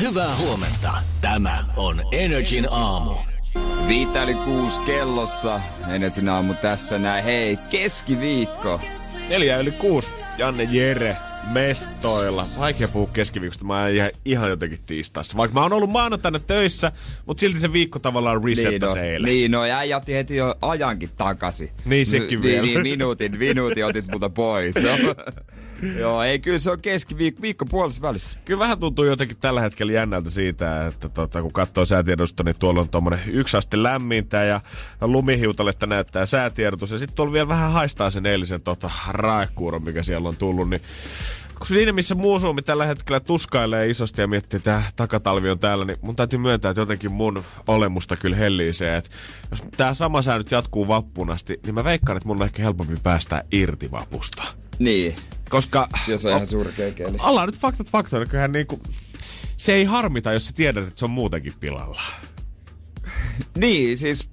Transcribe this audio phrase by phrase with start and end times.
[0.00, 0.92] Hyvää huomenta.
[1.20, 3.14] Tämä on Energin aamu.
[3.88, 5.60] Viittä yli kuusi kellossa.
[5.88, 7.24] Energin aamu tässä näin.
[7.24, 8.80] Hei, keskiviikko.
[9.28, 10.10] Neljä yli kuusi.
[10.38, 11.16] Janne Jere
[11.52, 12.46] mestoilla.
[12.58, 15.36] Vaikea puhua keskiviikosta, mä ihan, ihan jotenkin tiistaista.
[15.36, 16.92] Vaikka mä oon ollut maanantaina töissä,
[17.26, 19.28] mutta silti se viikko tavallaan resettasi niin eilen.
[19.28, 21.70] Niin no, ja otti heti jo ajankin takaisin.
[21.84, 22.62] Niin sekin N- vielä.
[22.62, 24.74] Niin, niin, minuutin, minuutin otit multa pois.
[25.98, 28.38] Joo, ei kyllä se on keskiviikko, viikko puolessa välissä.
[28.44, 32.80] Kyllä vähän tuntuu jotenkin tällä hetkellä jännältä siitä, että tota, kun katsoo säätiedosta, niin tuolla
[32.80, 34.60] on tuommoinen yksi aste lämmintä ja
[35.00, 36.90] lumihiutaletta näyttää säätiedotus.
[36.90, 40.82] Ja sitten tuolla vielä vähän haistaa sen eilisen tota, raekuuron, mikä siellä on tullut, niin
[41.66, 45.98] siinä missä muu Suomi tällä hetkellä tuskailee isosti ja miettii, että takatalvi on täällä, niin
[46.02, 49.10] mun täytyy myöntää, että jotenkin mun olemusta kyllä hellii se, että
[49.50, 52.62] jos tämä sama sää nyt jatkuu vappuun asti, niin mä veikkaan, että mun on ehkä
[52.62, 54.59] helpompi päästä irti vapusta.
[54.80, 55.16] Niin,
[55.50, 57.16] Koska jos on ihan surkea keli.
[57.20, 58.80] ollaan nyt faktat faktoina, kyllähän niinku,
[59.56, 62.00] se ei harmita, jos sä tiedät, että se on muutenkin pilalla.
[63.58, 64.28] Niin, siis...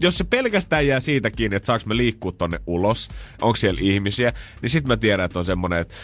[0.00, 3.08] Jos se pelkästään jää siitä kiinni, että saaks me liikkua tonne ulos,
[3.40, 5.94] onko siellä ihmisiä, niin sit mä tiedän, että on semmonen, että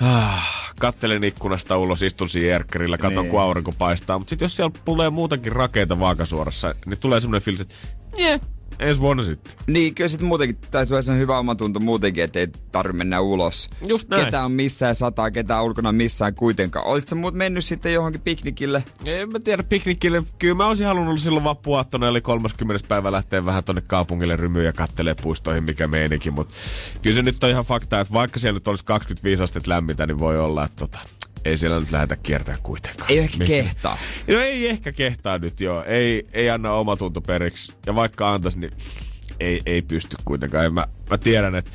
[0.00, 3.30] ah, kattelen ikkunasta ulos, istun siinä jerkkerillä, katon Niin.
[3.30, 4.18] kun aurinko paistaa.
[4.18, 7.74] Mutta sit jos siellä tulee muutakin rakeita vaakasuorassa, niin tulee semmonen fiilis, että
[8.18, 8.40] yeah,
[8.80, 9.52] ensi vuonna sitten.
[9.66, 13.70] Niin, kyllä sit muutenkin, tai tulee sen hyvä omatunto muutenkin, ettei tarvitse mennä ulos.
[13.86, 14.24] Just näin.
[14.24, 16.86] Ketä on missään sataa, ketä on ulkona missään kuitenkaan.
[16.86, 18.84] Olisit sä muut mennyt sitten johonkin piknikille?
[19.06, 20.22] En mä tiedä, piknikille.
[20.38, 22.88] Kyllä mä olisin halunnut silloin vappuaattona, eli 30.
[22.88, 26.30] päivä lähteä vähän tonne kaupungille rymyyn ja kattelee puistoihin, mikä meininki.
[26.30, 26.54] Mutta
[27.02, 30.18] kyllä se nyt on ihan fakta, että vaikka siellä nyt olisi 25 astetta lämmintä, niin
[30.18, 30.98] voi olla, että tota,
[31.44, 33.10] ei siellä nyt lähdetä kiertää kuitenkaan.
[33.10, 33.98] Ei ehkä Mikä- kehtaa.
[34.28, 35.84] No ei ehkä kehtaa nyt joo.
[35.84, 37.72] Ei, ei anna omatunto periksi.
[37.86, 38.72] Ja vaikka antaisi, niin
[39.40, 40.64] ei, ei pysty kuitenkaan.
[40.64, 41.70] Ja mä, mä tiedän, että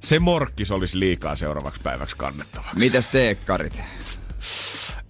[0.00, 2.78] se morkkis olisi liikaa seuraavaksi päiväksi kannettavaksi.
[2.78, 3.80] Mitäs teekkarit?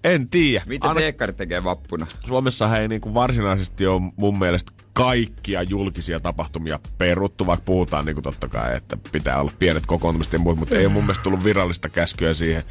[0.04, 0.65] En tiedä.
[0.66, 2.06] Mitä Anna- teekkarit tekee vappuna?
[2.26, 8.15] Suomessa ei niin kuin varsinaisesti ole mun mielestä kaikkia julkisia tapahtumia peruttu, vaikka puhutaan niin
[8.15, 11.22] kuin totta kai, että pitää olla pienet kokoontumiset ja muut, mutta ei ole mun mielestä
[11.22, 12.62] tullut virallista käskyä siihen.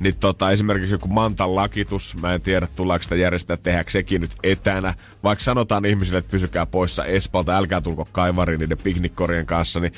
[0.00, 4.30] Niin tota, esimerkiksi joku Mantan lakitus, mä en tiedä tullaanko sitä järjestää, tehdäänkö sekin nyt
[4.42, 4.94] etänä.
[5.24, 9.92] Vaikka sanotaan ihmisille, että pysykää poissa Espalta, älkää tulko kaivariin niiden piknikkorien kanssa, niin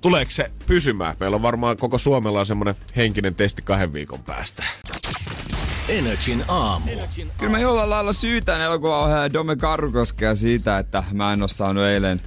[0.00, 1.16] tuleeko se pysymään?
[1.20, 4.64] Meillä on varmaan koko Suomella on semmoinen henkinen testi kahden viikon päästä.
[5.88, 6.90] Energin aamu.
[7.38, 12.20] Kyllä mä jollain lailla syytän elokuvaohjaaja Dome Karkoskea siitä, että mä en oo saanut eilen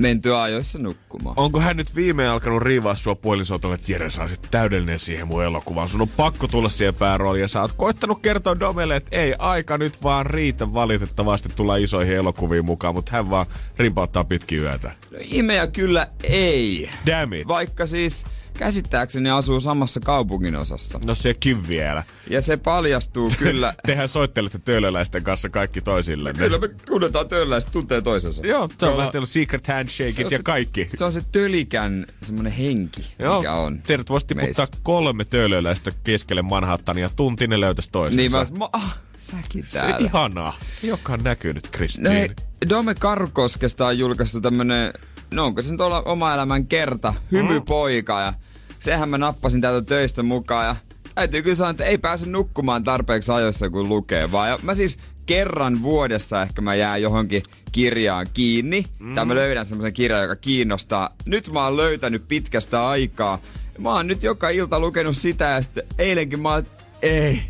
[0.00, 1.34] mentyä ajoissa nukkumaan.
[1.38, 5.44] Onko hän nyt viimein alkanut riivaa sua puolisotolle, että Jere sä olisit täydellinen siihen mun
[5.44, 5.88] elokuvaan.
[5.88, 9.78] Sun on pakko tulla siihen päärooliin ja sä oot koittanut kertoa Domelle, että ei aika
[9.78, 13.46] nyt vaan riitä valitettavasti tulla isoihin elokuviin mukaan, mutta hän vaan
[13.78, 14.92] rimpauttaa pitkin yötä.
[15.10, 16.90] No, ihmeä kyllä ei.
[17.06, 17.48] Damn it.
[17.48, 18.24] Vaikka siis
[18.60, 21.00] käsittääkseni asuu samassa kaupungin osassa.
[21.04, 22.04] No sekin vielä.
[22.30, 23.74] Ja se paljastuu kyllä.
[23.86, 26.32] Tehän soittelette töölöläisten kanssa kaikki toisille.
[26.32, 28.46] kyllä me tunnetaan ja tuntee toisensa.
[28.46, 30.90] Joo, se on vähän secret Se handshakeit ja se- kaikki.
[30.96, 33.82] Se on se tölikän semmonen henki, Joo, mikä on.
[33.86, 34.82] Teidät voisi tiputtaa meissä.
[34.82, 38.38] kolme töölöläistä keskelle Manhattania, tunti ne löytäisi toisensa.
[38.38, 39.96] Niin mä, mä ah, säkin se täällä.
[40.00, 40.58] ihanaa.
[40.82, 42.04] Joka on näkynyt, Kristiin.
[42.04, 44.92] No Dome Karkoskesta on julkaistu tämmönen,
[45.34, 48.32] no onko se nyt olla oma elämän kerta, hymypoika ja
[48.80, 50.76] sehän mä nappasin täältä töistä mukaan ja
[51.14, 54.98] täytyy kyllä sanoa, että ei pääse nukkumaan tarpeeksi ajoissa kun lukee, vaan ja mä siis
[55.26, 57.42] kerran vuodessa ehkä mä jään johonkin
[57.72, 59.14] kirjaan kiinni, mm.
[59.14, 61.16] tai mä löydän semmoisen kirjan, joka kiinnostaa.
[61.26, 63.38] Nyt mä oon löytänyt pitkästä aikaa.
[63.78, 66.66] Mä oon nyt joka ilta lukenut sitä ja sitten eilenkin mä oon,
[67.02, 67.42] ei,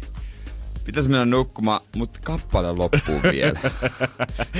[0.85, 3.61] pitäisi mennä nukkumaan, mutta kappale loppuu vielä.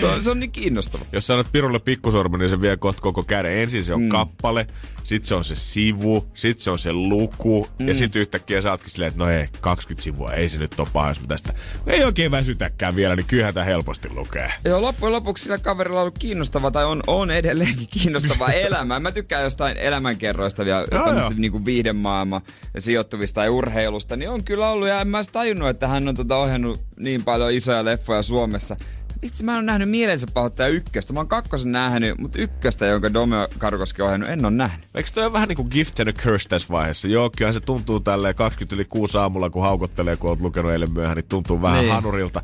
[0.01, 1.05] se, on, se on niin kiinnostava.
[1.13, 3.59] Jos sanot Pirulle pikkusormen, niin se vie kohta koko käden.
[3.59, 4.09] Ensin se on mm.
[4.09, 4.67] kappale,
[5.05, 7.89] sit se on se sivu, sit se on se luku, mm.
[7.89, 10.89] ja sit yhtäkkiä sä ootkin silleen, että no ei, 20 sivua, ei se nyt ole
[10.93, 11.55] paha, jos mä tästä
[11.87, 14.53] ei oikein väsytäkään vielä, niin kyllähän tää helposti lukee.
[14.65, 19.01] Joo, loppujen lopuksi sillä kaverilla on ollut kiinnostava, tai on, on edelleenkin kiinnostava elämä.
[19.01, 21.41] Mä tykkään jostain elämänkerroista vielä, Joo, tämmöistä joo.
[21.41, 22.43] niinku viihdemaailma
[22.79, 26.37] sijoittuvista ja urheilusta, niin on kyllä ollut, ja en mä tajunnut, että hän on tota
[26.37, 28.77] ohjannut niin paljon isoja leffoja Suomessa.
[29.23, 31.13] itse mä en ole nähnyt mielensä pahoittaja ykköstä.
[31.13, 34.89] Mä oon kakkosen nähnyt, mutta ykköstä, jonka Domio Karkoski ohjannut, en ole nähnyt.
[34.95, 37.09] Eikö toi ole vähän niinku gift and a curse tässä vaiheessa?
[37.09, 40.93] Joo, kyllähän se tuntuu tälleen 20 yli 6 aamulla, kun haukottelee, kun oot lukenut eilen
[40.93, 41.95] myöhään, niin tuntuu vähän niin.
[41.95, 42.43] hanurilta.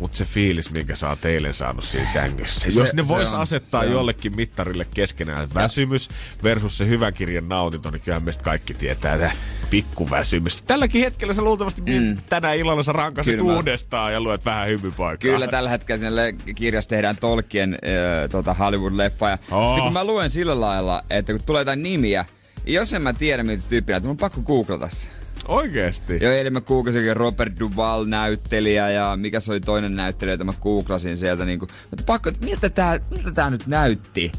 [0.00, 2.70] Mutta se fiilis, minkä sä oot eilen saanut siinä sängyssä.
[2.70, 6.08] Se, Jos ne vois asettaa jollekin mittarille keskenään väsymys
[6.42, 9.30] versus se hyvän kirjan nautinto, niin kyllähän meistä kaikki tietää että
[9.70, 10.62] pikkuväsymys.
[10.62, 12.16] Tälläkin hetkellä sä luultavasti mm.
[12.28, 15.30] tänä illalla sä rankasit Kyllä uudestaan ja luet vähän hymypoikaa.
[15.30, 19.28] Kyllä tällä hetkellä sinne kirjassa tehdään Tolkien äh, tota Hollywood-leffa.
[19.28, 19.68] Ja oh.
[19.68, 22.24] sitten kun mä luen sillä lailla, että kun tulee jotain nimiä,
[22.66, 25.08] jos en mä tiedä miltä tyyppiä, että mun on pakko googlata se.
[25.48, 26.18] Oikeesti?
[26.22, 30.52] Joo, eli mä googlasin Robert Duval näyttelijä ja mikä se oli toinen näyttelijä, että mä
[30.60, 34.32] googlasin sieltä niinku, mutta pakko, että miltä tää, miltä tää nyt näytti?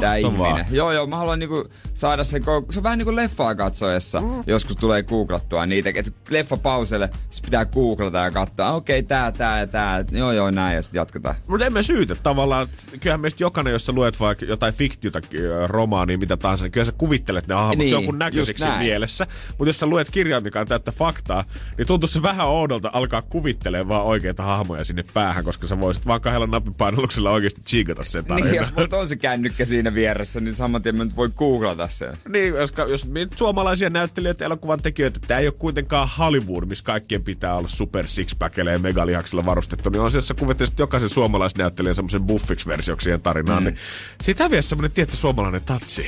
[0.00, 0.66] Tää ihminen.
[0.70, 4.42] Joo, joo, mä haluan niinku saada sen, se on vähän niinku leffaa katsoessa, mm.
[4.46, 9.32] joskus tulee googlattua niitä, että leffa pauselle, se pitää googlata ja katsoa, okei, okay, tää,
[9.32, 11.34] tää ja tää, joo joo näin ja sitten jatketaan.
[11.46, 12.66] Mutta emme syytä tavallaan,
[13.00, 15.20] kyllähän meistä jokainen, jos sä luet vaikka jotain fiktiota
[15.66, 19.26] romaania, mitä tahansa, niin kyllä sä kuvittelet ne hahmot niin, jonkun näköiseksi mielessä.
[19.48, 21.44] Mutta jos sä luet kirjaa, mikä on täyttä faktaa,
[21.78, 26.06] niin tuntuu se vähän oudolta alkaa kuvittelemaan vaan oikeita hahmoja sinne päähän, koska sä voisit
[26.06, 28.52] vaan kahdella nappipainalluksella oikeasti chiikata sen tarinan.
[28.52, 32.16] Niin, jos on se kännykkä siinä vieressä, niin saman tien mä nyt voi googlata sen.
[32.28, 33.06] Niin, koska jos
[33.36, 38.70] suomalaisia näyttelijöitä, elokuvan tekijöitä, tämä ei ole kuitenkaan Hollywood, missä kaikkien pitää olla super sixpackilla
[38.70, 43.62] ja megalihaksilla varustettu, niin on se, jos sä kuvittelisit jokaisen suomalaisnäyttelijän semmoisen buffix-versioksi siihen tarinaan,
[43.62, 43.66] mm.
[43.66, 43.76] niin
[44.22, 46.06] siitä vie semmoinen tietty suomalainen tatsi.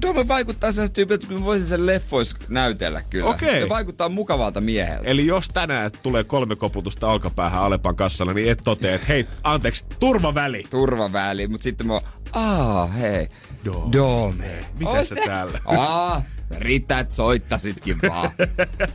[0.00, 3.30] Tuo vaikuttaa sellaiset tyypiltä, että mä voisin sen leffois näytellä kyllä.
[3.30, 3.48] Okei.
[3.48, 3.60] Okay.
[3.60, 5.08] Se vaikuttaa mukavalta mieheltä.
[5.08, 9.84] Eli jos tänään tulee kolme koputusta alkapäähän Alepan kassalla, niin et totea, että hei, anteeksi,
[10.00, 10.64] turvaväli.
[10.70, 12.00] Turvaväli, mutta sitten mä
[12.32, 13.28] aa, hei,
[13.64, 13.92] Dome.
[13.92, 14.64] Dome.
[14.78, 15.58] Mitä sä täällä?
[15.64, 16.22] Aa,
[16.58, 18.30] riittää, että soittasitkin vaan.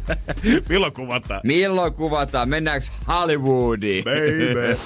[0.70, 1.42] Milloin kuvataan?
[1.44, 2.50] Milloin kuvataan?
[2.50, 4.04] Mennäänkö Hollywoodiin?
[4.04, 4.78] Baby.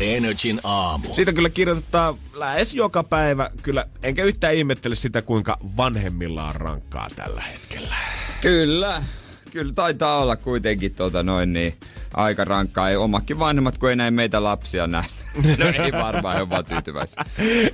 [0.00, 1.14] Energin aamu.
[1.14, 3.50] Siitä kyllä kirjoitetaan lähes joka päivä.
[3.62, 7.94] Kyllä, enkä yhtään ihmettele sitä, kuinka vanhemmilla on rankkaa tällä hetkellä.
[8.40, 9.02] Kyllä.
[9.50, 11.74] Kyllä taitaa olla kuitenkin tota noin niin
[12.14, 12.90] aika rankkaa.
[12.90, 15.04] Ei omakin vanhemmat, kun ei näin meitä lapsia näe.
[15.58, 17.24] No ei varmaan, he vaan tyytyväisiä.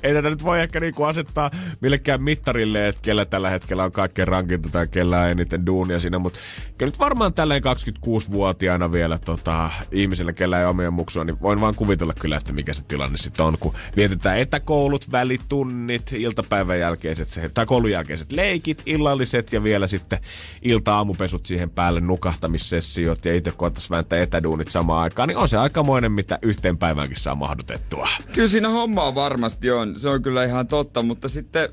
[0.02, 1.50] ei tätä nyt voi ehkä niinku asettaa
[1.80, 6.38] millekään mittarille, että kellä tällä hetkellä on kaikkein rankinta tai kellä eniten duunia siinä, mutta
[6.78, 11.74] kyllä nyt varmaan tälleen 26-vuotiaana vielä tota, ihmisillä, kellä ei omia muksua, niin voin vaan
[11.74, 17.66] kuvitella kyllä, että mikä se tilanne sitten on, kun vietetään etäkoulut, välitunnit, iltapäivän jälkeiset, tai
[17.66, 20.18] koulun jälkeiset leikit, illalliset ja vielä sitten
[20.62, 26.12] ilta-aamupesut siihen päälle, nukahtamissessiot ja itse koettaisiin vääntää etäduunit samaan aikaan, niin on se aikamoinen,
[26.12, 28.08] mitä yhteen päiväänkin saa mahdutettua.
[28.32, 31.68] Kyllä siinä hommaa varmasti on, se on kyllä ihan totta, mutta sitten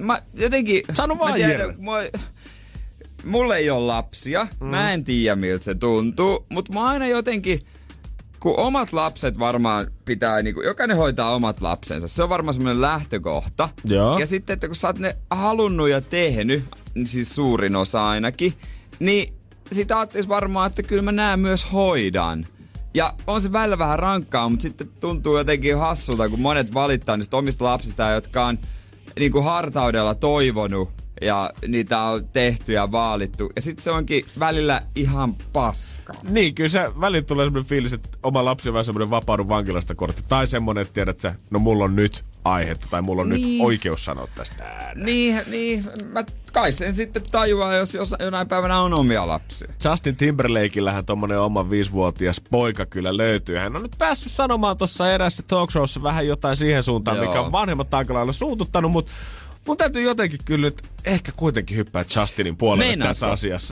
[0.00, 0.82] mä jotenkin...
[0.94, 2.20] Sano vaan, tiedän, mä,
[3.24, 4.66] Mulla ei ole lapsia, mm.
[4.66, 7.58] mä en tiedä miltä se tuntuu, mutta mä aina jotenkin
[8.40, 12.08] kun omat lapset varmaan pitää, niin kuin, jokainen hoitaa omat lapsensa.
[12.08, 13.68] Se on varmaan semmoinen lähtökohta.
[13.84, 14.18] Joo.
[14.18, 16.64] Ja sitten, että kun sä oot ne halunnut ja tehnyt,
[16.94, 18.52] niin siis suurin osa ainakin,
[18.98, 19.34] niin
[19.74, 22.46] sitä ajattelisi varmaan, että kyllä mä näen myös hoidan.
[22.94, 27.36] Ja on se välillä vähän rankkaa, mutta sitten tuntuu jotenkin hassulta, kun monet valittaa niistä
[27.36, 28.58] omista lapsista, jotka on
[29.18, 33.50] niin kuin hartaudella toivonut ja niitä on tehty ja vaalittu.
[33.56, 36.12] Ja sitten se onkin välillä ihan paska.
[36.28, 39.94] Niin, kyllä se välillä tulee semmoinen fiilis, että oma lapsi on vähän semmoinen vapaudun vankilasta
[39.94, 40.22] kortti.
[40.28, 43.58] Tai semmoinen, että tiedät sä, no mulla on nyt aihetta tai mulla on niin.
[43.58, 45.06] nyt oikeus sanoa tästä ääneen.
[45.06, 45.84] Niin, niin.
[46.04, 49.68] Mä kai sen sitten tajuaa, jos, jos jonain päivänä on omia lapsia.
[49.84, 53.56] Justin Timberlakeillähän tommonen oma viisivuotias poika kyllä löytyy.
[53.56, 57.26] Hän on nyt päässyt sanomaan tuossa erässä talkshowssa vähän jotain siihen suuntaan, Joo.
[57.26, 59.12] mikä on vanhemmat aika lailla suututtanut, mutta
[59.66, 63.10] mun täytyy jotenkin kyllä nyt ehkä kuitenkin hyppää Justinin puolelle Meinaatko?
[63.10, 63.71] tässä asiassa.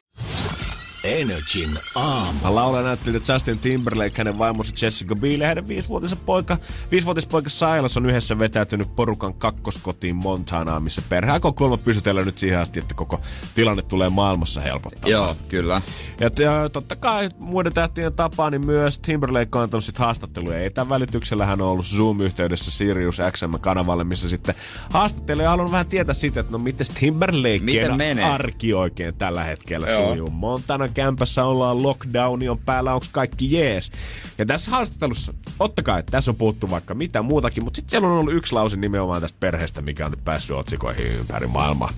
[1.04, 2.38] Energin aamu.
[2.54, 6.58] Laula näytteli Justin Timberlake, hänen vaimonsa Jessica Biel ja hänen viisivuotias poika,
[6.90, 12.38] viisivuotias poika Silas on yhdessä vetäytynyt porukan kakkoskotiin Montanaan, missä perhe aikoo kolma pysytellä nyt
[12.38, 13.20] siihen asti, että koko
[13.54, 15.10] tilanne tulee maailmassa helpottamaan.
[15.10, 15.78] Joo, kyllä.
[16.20, 20.64] Ja, ja totta kai muiden tähtien tapaan, niin myös Timberlake on antanut sit haastatteluja.
[20.64, 24.54] Etän välityksellä hän on ollut Zoom-yhteydessä Sirius XM-kanavalle, missä sitten
[24.92, 30.08] haastattelee ja haluan vähän tietää sitä, että no miten Timberlake arki oikein tällä hetkellä Joo.
[30.08, 30.30] sujuu.
[30.30, 33.92] Montana kämpässä ollaan, lockdowni on päällä, onko kaikki jees.
[34.38, 38.18] Ja tässä haastattelussa, ottakaa, että tässä on puhuttu vaikka mitä muutakin, mutta sitten siellä on
[38.18, 41.92] ollut yksi lause nimenomaan tästä perheestä, mikä on nyt päässyt otsikoihin ympäri maailmaa.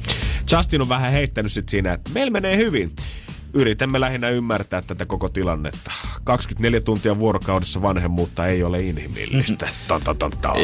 [0.52, 2.92] Justin on vähän heittänyt sit siinä, että meillä menee hyvin.
[3.54, 5.92] Yritämme lähinnä ymmärtää tätä koko tilannetta.
[6.24, 9.68] 24 tuntia vuorokaudessa vanhemmuutta ei ole inhimillistä.
[9.88, 10.00] Ta.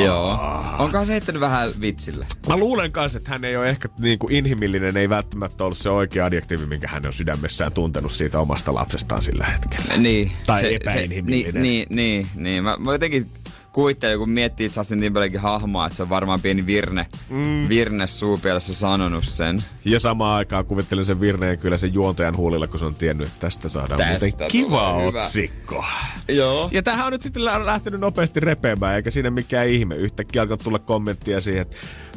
[0.05, 0.39] Joo.
[0.79, 2.27] Onkohan se heittänyt vähän vitsille?
[2.49, 5.91] Mä luulen kanssa, että hän ei ole ehkä niin kuin inhimillinen, ei välttämättä ollut se
[5.91, 9.97] oikea adjektiivi, minkä hän on sydämessään tuntenut siitä omasta lapsestaan sillä hetkellä.
[9.97, 10.33] Niin.
[10.47, 11.53] Tai se, epäinhimillinen.
[11.53, 12.65] Se, niin, niin, niin, niin.
[12.65, 13.31] Mä, mä jotenkin
[13.79, 17.69] kuvittelen, kun miettii Justin Timberlakein hahmoa, että se on varmaan pieni virne, mm.
[17.69, 19.59] virne suupielessä sanonut sen.
[19.85, 23.41] Ja samaan aikaan kuvittelen sen virneen kyllä sen juontajan huulilla, kun se on tiennyt, että
[23.41, 25.23] tästä saadaan Tästä muuten kiva hyvä.
[25.23, 25.85] otsikko.
[26.29, 26.69] Joo.
[26.73, 29.95] Ja tähän on nyt sitten lä- lähtenyt nopeasti repeämään, eikä siinä mikään ihme.
[29.97, 31.77] Yhtäkkiä alkoi tulla kommenttia siihen, että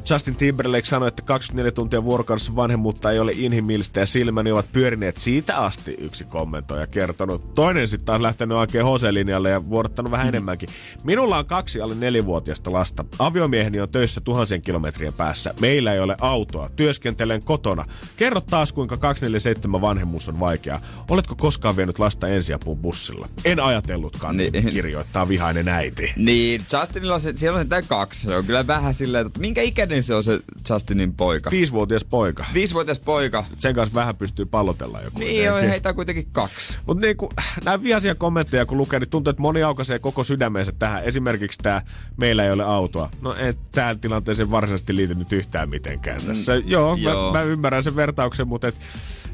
[0.09, 5.17] Justin Timberlake sanoi, että 24 tuntia vuorokaudessa vanhemmuutta ei ole inhimillistä ja silmäni ovat pyörineet
[5.17, 7.53] siitä asti, yksi kommentoija kertonut.
[7.53, 10.69] Toinen sitten taas lähtenyt oikein Hose-linjalle ja vuorottanut vähän enemmänkin.
[11.03, 13.05] Minulla on kaksi alle nelivuotiasta lasta.
[13.19, 15.53] Aviomieheni on töissä tuhansien kilometrien päässä.
[15.59, 16.69] Meillä ei ole autoa.
[16.75, 17.85] Työskentelen kotona.
[18.17, 20.79] Kerro taas, kuinka 247 vanhemmuus on vaikeaa.
[21.09, 23.27] Oletko koskaan vienyt lasta ensiapuun bussilla?
[23.45, 24.51] En ajatellutkaan, niin.
[24.51, 26.13] Kirjoittaa vihainen äiti.
[26.15, 28.21] Niin, Justinilla on se, siellä on tämä kaksi.
[28.21, 31.51] Se on kyllä vähän silleen, että minkä ikäinen se on se Justinin poika?
[31.51, 32.45] Viisivuotias poika.
[32.53, 33.45] Viisivuotias poika.
[33.57, 35.19] Sen kanssa vähän pystyy pallotella joku.
[35.19, 36.77] Niin, on, heitä kuitenkin kaksi.
[36.85, 37.29] Mutta niinku,
[37.65, 41.03] näin vihaisia kommentteja kun lukee, niin tuntuu, että moni aukaisee koko sydämensä tähän.
[41.03, 41.81] Esimerkiksi tämä
[42.17, 43.09] meillä ei ole autoa.
[43.21, 46.55] No ei tähän tilanteeseen varsinaisesti liity nyt yhtään mitenkään tässä.
[46.55, 47.31] Mm, joo, joo.
[47.31, 48.75] Mä, mä, ymmärrän sen vertauksen, mutta et,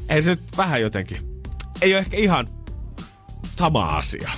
[0.08, 1.18] ei se nyt vähän jotenkin.
[1.80, 2.48] Ei ole ehkä ihan
[3.58, 4.30] sama asia.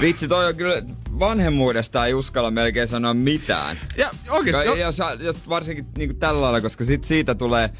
[0.00, 0.82] Vitsi, toi on kyllä
[1.18, 3.76] vanhemmuudesta ei uskalla melkein sanoa mitään.
[3.96, 7.70] Ja oikeesti, jo, jos, jos varsinkin niin tällä lailla, koska sit siitä tulee...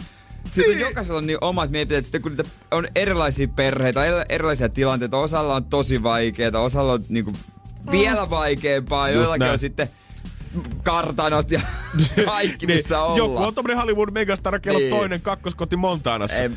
[0.55, 4.69] Sitten on jokaisella niin omat mietit, että sitten kun niitä on erilaisia perheitä, eri- erilaisia
[4.69, 7.37] tilanteita, osalla on tosi vaikeaa, osalla on niin kuin
[7.90, 9.52] vielä vaikeampaa, joillakin näin.
[9.52, 9.88] on sitten
[10.83, 11.61] kartanot ja
[12.25, 13.19] kaikki, missä ollaan.
[13.19, 14.90] Joku on tommonen Hollywood megastar, kello Niin.
[14.90, 16.37] toinen kakkoskoti Montanassa.
[16.37, 16.50] Ei-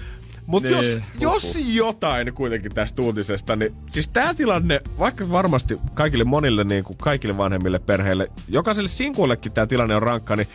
[0.46, 6.24] Mutta niin, jos, jos jotain kuitenkin tästä uutisesta, niin siis tämä tilanne, vaikka varmasti kaikille
[6.24, 10.48] monille, niin kuin kaikille vanhemmille perheille, jokaiselle sinkuillekin tämä tilanne on rankka, niin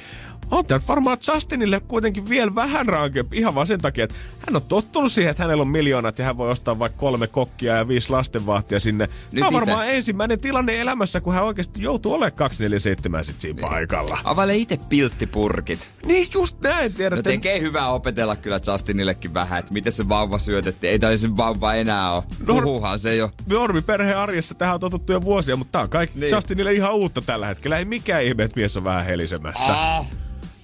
[0.51, 3.37] on tämä varmaan Justinille kuitenkin vielä vähän rankempi.
[3.39, 4.17] Ihan vaan sen takia, että
[4.47, 7.77] hän on tottunut siihen, että hänellä on miljoonat ja hän voi ostaa vaikka kolme kokkia
[7.77, 9.05] ja viisi lastenvahtia sinne.
[9.07, 9.57] Nyt Nyt on ite.
[9.57, 14.19] varmaan ensimmäinen tilanne elämässä, kun hän oikeasti joutuu olemaan 247 sit siinä paikalla.
[14.25, 15.91] Availe itse pilttipurkit.
[16.07, 17.23] Niin just näin, No tiedätte.
[17.31, 20.91] tekee hyvää opetella kyllä Justinillekin vähän, että miten se vauva syötettiin.
[20.91, 22.23] Ei taisi vauva enää ole.
[22.47, 23.31] No- Puhuhan se jo.
[23.47, 26.21] normi perheen arjessa tähän on totuttu jo vuosia, mutta tää on kaikki Niin.
[26.21, 26.35] niin.
[26.37, 27.79] Justinille ihan uutta tällä hetkellä.
[27.79, 29.97] Ei mikään ihme, että mies on vähän helisemässä.
[29.97, 30.07] Ah.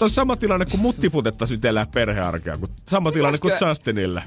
[0.01, 4.23] On sama tilanne kuin muttiputetta sytellään perhearkea, kuin sama tilanne kuin Justinille.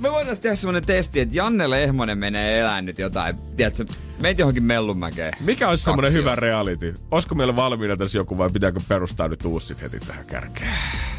[0.00, 3.36] Me voitaisiin tehdä semmonen testi, että Janne Lehmonen menee elää nyt jotain.
[3.56, 3.84] Tiedätkö,
[4.20, 5.32] meitä johonkin Mellunmäkeen.
[5.40, 6.94] Mikä olisi semmoinen Kaksi hyvä reality?
[7.10, 10.74] Olisiko meillä valmiina tässä joku vai pitääkö perustaa nyt uusi heti tähän kärkeen?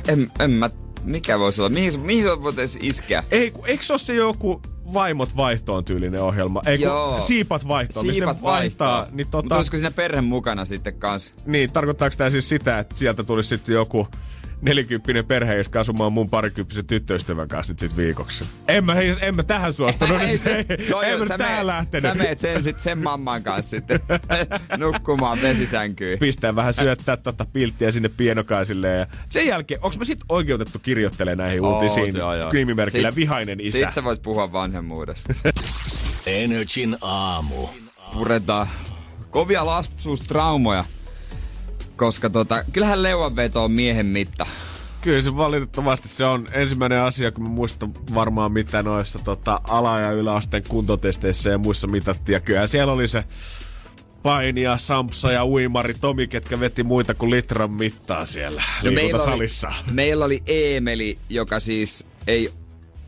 [0.08, 0.70] En, en mä,
[1.04, 1.70] mikä voisi olla?
[1.70, 3.24] Mihin, mihin se voitaisiin iskeä?
[3.32, 4.62] Ei, kun- eikö se ole se joku
[4.94, 6.62] vaimot vaihtoon tyylinen ohjelma?
[6.66, 7.20] Ei, kun Joo.
[7.20, 8.06] siipat vaihtoon.
[8.14, 8.52] Siipat vaihtaa.
[8.52, 9.06] vaihtaa.
[9.06, 11.34] Niin, Mutta tota, olisiko siinä perhe mukana sitten kanssa?
[11.46, 14.08] Niin, tarkoittaako tämä siis sitä, että sieltä tulisi sitten joku
[14.62, 18.44] nelikymppinen perhe, jotka asumaan mun parikymppisen tyttöystävän kanssa nyt sit viikoksi?
[18.68, 20.22] En mä, hei, en mä tähän suostunut.
[20.22, 22.02] Ei se- ei, joo, en joo, mä tähän meet- lähtenyt.
[22.12, 24.00] Sä meet sen, sit sen mamman kanssa sitten
[24.78, 26.20] nukkumaan vesisänkyyn.
[26.20, 28.88] Pistää vähän syöttää tota pilttiä sinne pienokaisille.
[28.88, 32.50] Ja sen jälkeen, onko mä sit oikeutettu kirjoittelemaan näihin Oot, uutisiin joo, joo.
[32.54, 33.78] nimimerkillä Sit- vihainen isä?
[33.78, 35.34] Sit sä voit puhua vanhemmuudesta.
[36.26, 37.68] Energin aamu.
[38.14, 38.68] Puretaan
[39.30, 40.84] kovia lapsuustraumoja.
[42.00, 44.46] Koska tota, kyllähän leuanveto on miehen mitta.
[45.02, 50.00] Kyllä se valitettavasti se on ensimmäinen asia, kun mä muistan varmaan mitä noissa tota, ala-
[50.00, 52.34] ja yläasteen kuntotesteissä ja muissa mitattiin.
[52.34, 53.24] Ja kyllähän siellä oli se
[54.24, 59.68] painija, Sampsa ja uimari Tomi, ketkä veti muita kuin litran mittaa siellä no liikuntasalissa.
[59.68, 62.54] oli, meillä oli Eemeli, joka siis ei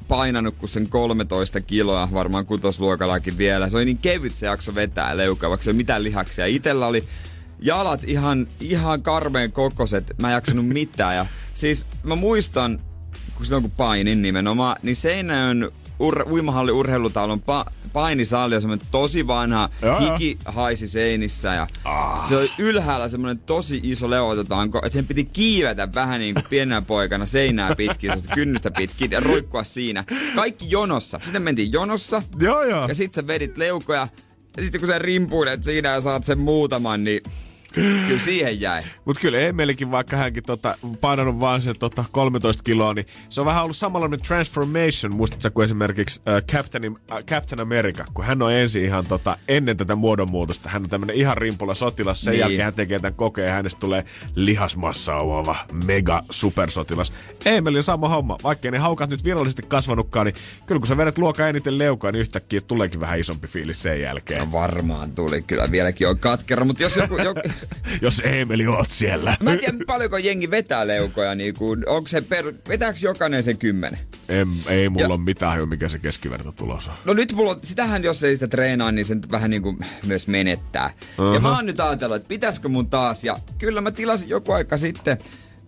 [0.07, 3.69] painanut kuin sen 13 kiloa, varmaan kutosluokallakin vielä.
[3.69, 5.17] Se oli niin kevyt se jakso vetää
[5.63, 6.45] se ei mitään lihaksia.
[6.45, 7.03] Itellä oli
[7.61, 11.15] jalat ihan, ihan karmeen kokoiset, mä en jaksanut mitään.
[11.15, 12.79] Ja siis mä muistan,
[13.35, 19.27] kun silloin kun painin nimenomaan, niin Seinäjön ur, uimahalli urheilutaloon pa, painisali on semmoinen tosi
[19.27, 22.27] vanha, Joo, hiki haisi seinissä ja ah.
[22.27, 26.81] se oli ylhäällä semmoinen tosi iso leuototanko, että sen piti kiivetä vähän niin kuin pienenä
[26.81, 30.03] poikana seinää pitkin, kynnystä pitkin ja ruikkua siinä.
[30.35, 31.19] Kaikki jonossa.
[31.23, 32.87] Sitten mentiin jonossa Joo, joo.
[32.87, 34.07] ja sitten sä vedit leukoja
[34.57, 37.21] ja sitten kun sä rimpuilet siinä ja saat sen muutaman, niin
[37.73, 38.81] Kyllä siihen jäi.
[39.05, 43.45] Mut kyllä Emelikin, vaikka hänkin tota, painanut vaan sen tota, 13 kiloa, niin se on
[43.45, 48.53] vähän ollut samanlainen transformation, muistatko kun esimerkiksi äh, Captain, äh, Captain America, kun hän on
[48.53, 52.39] ensin ihan tota, ennen tätä muodonmuutosta, hän on tämmönen ihan rimpulla sotilas, sen Niin.
[52.39, 54.03] jälkeen hän tekee tämän kokeen ja hänestä tulee
[54.35, 57.13] lihasmassaa omaava mega supersotilas.
[57.45, 60.35] Emeli on sama homma, vaikkei ne haukat nyt virallisesti kasvanutkaan, niin
[60.65, 64.39] kyllä kun sä vedät luokan eniten leukaa, niin yhtäkkiä tuleekin vähän isompi fiilis sen jälkeen.
[64.39, 67.41] No varmaan tuli, kyllä vieläkin on katkera, mutta jos joku, joku
[68.01, 69.37] Jos Emeli oot siellä.
[69.39, 73.57] Mä en tiedä paljonko jengi vetää leukoja, niin kuin, onko se per, vetääkö jokainen sen
[73.57, 73.99] kymmenen?
[74.29, 76.93] En, ei mulla Ja- ole mitään hajua, mikä se keskiverto tulos on.
[77.05, 80.93] No nyt mulla sitähän jos ei sitä treenaa, niin sen vähän niin kuin myös menettää.
[81.17, 81.33] Uh-huh.
[81.33, 84.77] Ja mä oon nyt ajatellut, että pitäisikö mun taas, ja kyllä mä tilasin joku aika
[84.77, 85.17] sitten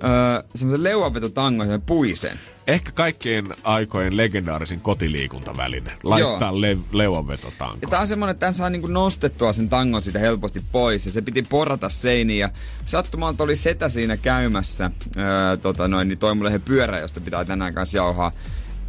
[0.04, 0.10] öö,
[0.56, 2.40] semmoisen leuanvetotangon, semmoisen puisen.
[2.68, 5.92] Ehkä kaikkien aikojen legendaarisin kotiliikuntaväline.
[6.04, 7.88] Laittaa le- Ja leuanvetotanko.
[7.90, 11.22] tää on semmonen, että tän saa niinku nostettua sen tangon siitä helposti pois, ja se
[11.22, 12.50] piti porata seiniin, ja
[12.86, 17.74] sattumalta oli setä siinä käymässä, öö, tota noin, niin toi mulle pyörä, josta pitää tänään
[17.74, 18.32] kanssa jauhaa.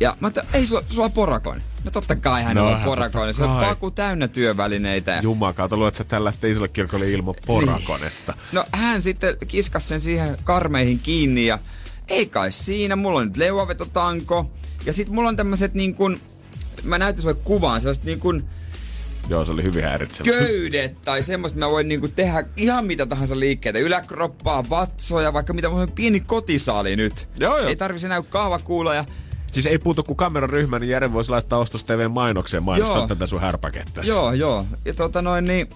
[0.01, 1.65] Ja mä ajattelin, ei sulla, sulla on porakoinen.
[1.85, 3.35] No totta kai hän No, on totta porakoinen.
[3.35, 5.11] Se on paku täynnä työvälineitä.
[5.11, 8.35] Ja Jumakauta, luet sä tällä isolle kirkolle ilman porakonetta.
[8.53, 11.59] No hän sitten kiskas sen siihen karmeihin kiinni ja
[12.09, 12.97] ei kai siinä.
[12.97, 14.51] Mulla on nyt leuavetotanko.
[14.87, 16.21] Ja sitten mulla on tämmöiset niin kuin,
[16.83, 18.45] mä näytän sulle kuvaan, sellaiset niin kuin
[19.29, 20.31] Joo, se oli hyvin häiritsevä.
[20.31, 23.79] köydet tai semmoista, mä voin niinku tehdä ihan mitä tahansa liikkeitä.
[23.79, 25.71] Yläkroppaa, vatsoja, vaikka mitä.
[25.71, 27.29] On pieni kotisaali nyt.
[27.39, 27.69] Joo, joo.
[27.69, 29.05] Ei tarvitse enää kahvakuuloja.
[29.53, 33.07] Siis ei puutu kuin kameraryhmä, niin Jere voisi laittaa Ostos TVn mainokseen mainostaa Joo.
[33.07, 34.09] tätä sun härpäkettäsi.
[34.09, 34.67] Joo, joo.
[34.85, 35.69] Ja tota noin niin...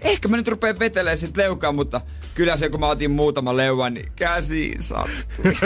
[0.00, 2.00] Ehkä mä nyt rupeen vetelee sit leukaa, mutta
[2.34, 5.56] kyllä se kun mä otin muutaman leuan, niin käsi sattui.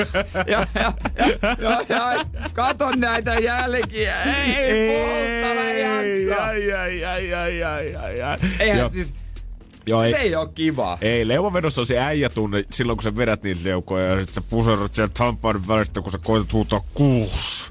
[0.46, 0.92] ja, ja,
[1.40, 4.22] ja, ja, ja, katon näitä jälkiä.
[4.22, 6.44] Ei, polttava jaksa.
[6.44, 8.38] ai, ai, ai, ai, ai, ai, ai.
[8.58, 8.88] Eihän Joo.
[8.88, 9.14] siis,
[9.86, 10.98] Joo, ei, se ei oo kiva.
[11.00, 14.40] Ei, leuanvedossa on se äijä tunne silloin, kun sä vedät niitä leukoja ja sit sä
[14.40, 17.64] puserrat sieltä hampaan välistä, kun sä koetat huutaa kuusi.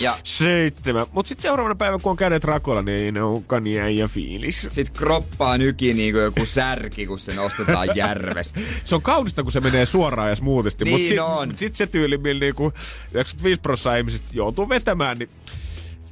[0.00, 1.06] Ja Seitsemän.
[1.12, 3.20] Mut sit seuraavana päivänä, kun on kädet rakoilla, niin ei ne
[3.60, 4.66] niin äijä fiilis.
[4.70, 8.60] sit kroppaa nyki niinku joku särki, kun se nostetaan järvestä.
[8.84, 10.84] Se on kaunista, kun se menee suoraan ja smoothisti.
[10.84, 11.48] Niin mut sit, on.
[11.48, 12.72] Mut sit se tyyli, millä niinku
[13.12, 15.28] 95 prosenttia ihmisistä joutuu vetämään, niin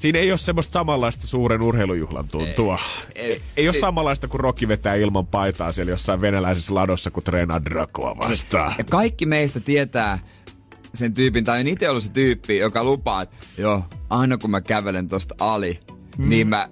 [0.00, 2.78] siinä ei ole semmoista samanlaista suuren urheilujuhlan tuntua.
[3.14, 3.25] Ei.
[3.25, 7.23] Ei, ei, ole Si- samanlaista, kun Rocky vetää ilman paitaa siellä jossain venäläisessä ladossa, kun
[7.23, 8.75] treenaa Drakoa vastaan.
[8.78, 10.19] Ja kaikki meistä tietää
[10.95, 14.61] sen tyypin, tai on itse ollut se tyyppi, joka lupaa, että joo, aina kun mä
[14.61, 15.80] kävelen tosta ali,
[16.19, 16.28] mm.
[16.28, 16.69] niin mä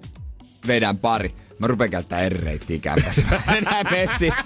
[0.67, 1.35] vedän pari.
[1.59, 3.21] Mä rupean käyttää R-reittiä kämpässä.
[3.47, 4.43] Mä en enää mene siitä.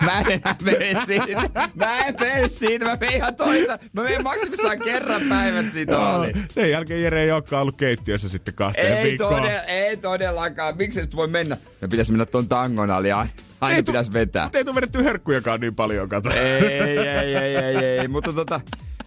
[0.00, 1.50] Mä en enää mene siitä.
[1.74, 2.84] Mä en mene siitä.
[2.84, 3.78] Mä menen ihan toista.
[3.92, 6.32] Mä menen maksimissaan kerran päivässä siitä ali.
[6.50, 9.34] Sen jälkeen Jere ei olekaan ollut keittiössä sitten kahteen Ei, viikkoon.
[9.42, 10.76] todella, ei todellakaan.
[10.76, 11.56] Miksi et voi mennä?
[11.80, 13.12] Me pitäisi mennä ton tangon ali.
[13.12, 14.42] Aina, Ei tu- pitäisi vetää.
[14.44, 16.30] Mutta ei tule vedetty herkkujakaan niin paljon, kato.
[16.30, 18.08] Ei, ei, ei, ei, ei, ei.
[18.08, 18.60] Mutta tota,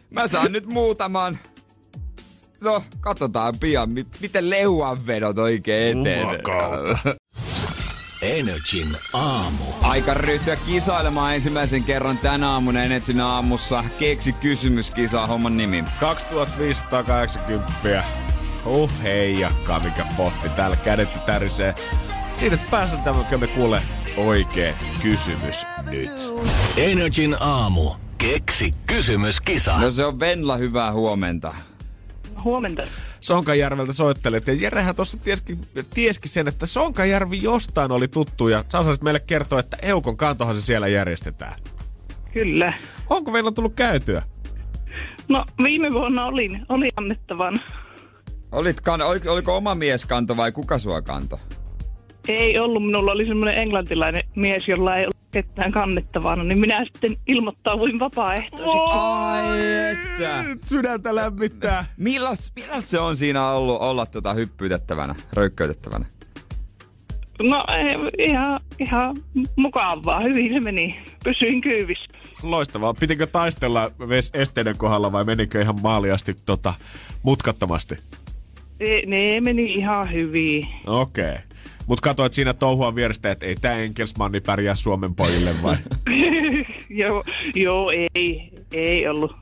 [0.09, 1.37] mä saan nyt muutaman.
[2.61, 7.17] No, katsotaan pian, mi- miten leuanvedot oikein etenee.
[8.21, 9.63] Energin aamu.
[9.81, 13.83] Aika ryhtyä kisailemaan ensimmäisen kerran tänä aamuna Enetsin aamussa.
[13.99, 15.83] Keksi kysymyskisa homman nimi.
[15.99, 18.03] 2580.
[18.65, 20.49] Oh heijakkaa, mikä potti.
[20.49, 21.73] Täällä kädet tärisee.
[22.33, 23.81] Siitä päästään me kuule
[24.17, 26.09] oikea kysymys nyt.
[26.77, 27.91] Energin aamu.
[28.17, 29.77] Keksi kysymyskisa.
[29.79, 31.55] No se on Venla, hyvää huomenta.
[32.43, 32.83] Huomenta.
[33.21, 34.47] Sonkajärveltä soittelet.
[34.47, 35.57] Ja Jerehän tuossa tieski,
[35.93, 38.47] tieski sen, että Sonkajärvi jostain oli tuttu.
[38.47, 41.59] Ja sä osaisit meille kertoa, että Eukon kantohan se siellä järjestetään.
[42.33, 42.73] Kyllä.
[43.09, 44.21] Onko meillä tullut käytyä?
[45.27, 47.61] No viime vuonna olin, oli annettavan.
[48.51, 51.39] Olit kan- oliko, oliko oma mies kanto vai kuka sua kanto?
[52.27, 57.15] Ei ollut, minulla oli semmoinen englantilainen mies, jolla ei ollut ketään kannettavana, niin minä sitten
[57.27, 58.79] ilmoittauduin vapaaehtoisesti.
[58.91, 59.47] Ai
[59.91, 60.43] että.
[60.65, 61.85] Sydäntä lämmittää.
[61.97, 66.05] Millaista, millaista se on siinä ollut olla tota hyppyytettävänä, röykköytettävänä?
[67.43, 69.15] No ei, ihan, ihan
[69.55, 70.99] mukavaa, hyvin se meni.
[71.23, 72.05] Pysyin kyyvissä.
[72.43, 72.93] Loistavaa.
[72.93, 73.91] Pitikö taistella
[74.33, 76.73] esteiden kohdalla vai menikö ihan maaliasti tota,
[77.23, 77.97] mutkattomasti?
[78.79, 80.67] Ne, ne meni ihan hyvin.
[80.87, 81.31] Okei.
[81.31, 81.54] Okay.
[81.87, 85.77] Mut katsoit siinä touhua vierestä, että ei tää Enkelsmanni pärjää Suomen pojille vai?
[86.89, 87.23] joo,
[87.55, 89.35] joo, ei, ei ollut.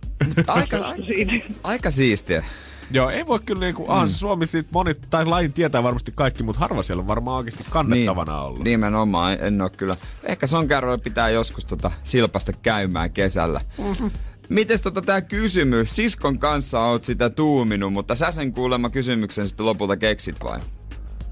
[0.48, 0.78] Aika,
[1.08, 1.40] Siinä.
[1.64, 2.44] aika siistiä.
[2.92, 4.08] Joo, ei voi kyllä niinku, mm.
[4.08, 7.64] se Suomi siitä moni, tai lajin tietää varmasti kaikki, mutta harva siellä on varmaan oikeasti
[7.70, 8.64] kannettavana ollut.
[8.64, 9.96] Nimenomaan, en oo kyllä.
[10.24, 13.62] Ehkä Sonkärvellä pitää joskus tota silpasta käymään kesällä.
[13.78, 14.12] Mm-hmm.
[14.50, 15.96] Mites tota tää kysymys?
[15.96, 20.60] Siskon kanssa oot sitä tuuminut, mutta sä sen kuulemma kysymyksen sitten lopulta keksit vai?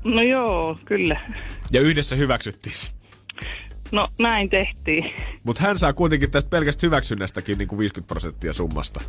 [0.04, 1.22] No joo, kyllä.
[1.72, 2.76] Ja yhdessä hyväksyttiin.
[2.76, 2.94] se.
[3.92, 5.12] No näin tehtiin.
[5.44, 9.02] Mutta hän saa kuitenkin tästä pelkästä hyväksynnästäkin niin kuin 50 prosenttia summasta.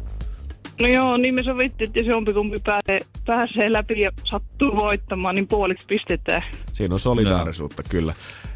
[0.81, 5.49] No joo, niin me sovittiin, että jos jompikumpi pääsee, pääsee läpi ja sattuu voittamaan, niin
[5.49, 6.43] puoliksi pistetään.
[6.73, 7.89] Siinä on solidaarisuutta no.
[7.91, 8.15] kyllä.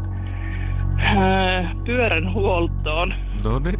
[0.98, 3.14] Öö, pyörän huoltoon.
[3.44, 3.78] No niin.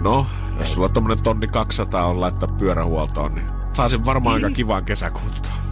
[0.00, 0.26] No,
[0.58, 5.67] jos sulla tommonen tonni 200 on laittaa pyörähuoltoon, niin saisin varmaan aika kivaan kesäkuntoon.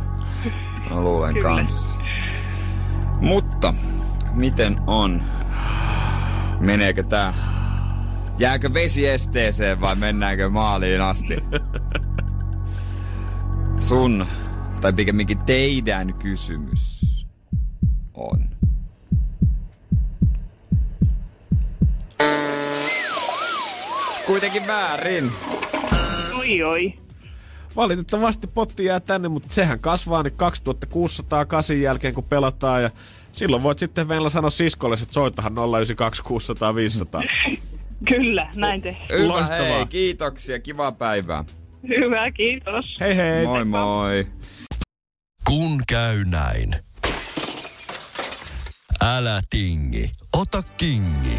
[0.90, 1.48] Mä luulen Kyllä.
[1.48, 2.00] kanssa.
[3.20, 3.74] Mutta,
[4.32, 5.22] miten on?
[6.60, 7.34] Meneekö tää?
[8.38, 11.36] Jääkö vesi esteeseen vai mennäänkö maaliin asti?
[13.78, 14.26] Sun,
[14.80, 17.26] tai pikemminkin teidän kysymys
[18.14, 18.48] on.
[24.26, 25.32] Kuitenkin väärin.
[26.38, 27.05] Oi oi.
[27.76, 32.90] Valitettavasti potti jää tänne, mutta sehän kasvaa niin 2608 jälkeen kun pelataan ja
[33.32, 37.22] silloin voit sitten vielä sanoa siskolle, että soitahan 092 600 500.
[38.04, 39.20] Kyllä, näin tehtiin.
[39.20, 39.62] Hyvä, Loistavaa.
[39.64, 41.44] hei, kiitoksia, kivaa päivää.
[41.88, 42.96] Hyvä, kiitos.
[43.00, 43.46] Hei hei!
[43.46, 44.26] Moi moi.
[45.46, 46.76] Kun käy näin.
[49.04, 51.38] Älä tingi, ota kingi.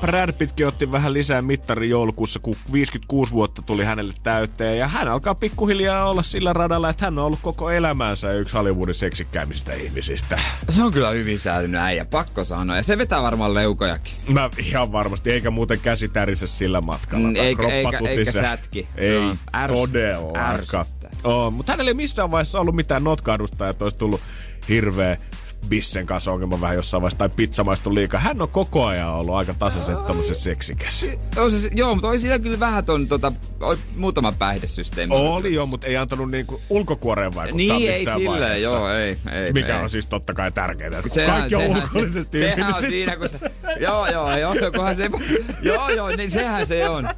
[0.00, 4.78] Brad Pittkin otti vähän lisää mittari joulukuussa, kun 56 vuotta tuli hänelle täyteen.
[4.78, 8.94] Ja hän alkaa pikkuhiljaa olla sillä radalla, että hän on ollut koko elämänsä yksi Hollywoodin
[8.94, 10.40] seksikkäimmistä ihmisistä.
[10.68, 12.76] Se on kyllä hyvin säätynyt äijä, pakko sanoa.
[12.76, 14.12] Ja se vetää varmaan leukojakin.
[14.28, 17.28] Mä ihan varmasti, eikä muuten käsi tärise sillä matkalla.
[17.28, 18.88] Mm, eikä- eikä- eikä sätki.
[18.94, 20.86] Se Ei on ärs- todellakaan.
[21.24, 24.20] Oh, mutta hänellä ei missään vaiheessa ollut mitään notkahdusta, että olisi tullut
[24.68, 25.16] hirveä
[25.68, 28.20] bissen kanssa ongelma vähän jossain vaiheessa, tai pizza maistui liikaa.
[28.20, 31.06] Hän on koko ajan ollut aika tasaisen tommosen seksikäs.
[31.36, 33.32] On se, joo, mutta oli siinä kyllä vähän ton, tota,
[33.96, 35.14] muutama päihdesysteemi.
[35.14, 38.68] Oli jo, mutta ei antanut niinku ulkokuoreen vaikuttaa Niin, ei vaiheessa.
[38.68, 39.52] joo, ei, ei.
[39.52, 39.82] Mikä ei.
[39.82, 40.90] on siis totta kai tärkeää.
[40.98, 43.38] että Sehän- Kaikki on ulkoisesti se, Sehän on siinä, kun se...
[43.80, 45.10] Joo, joo, joo, kunhan se...
[45.62, 47.08] Joo, joo, niin sehän se on.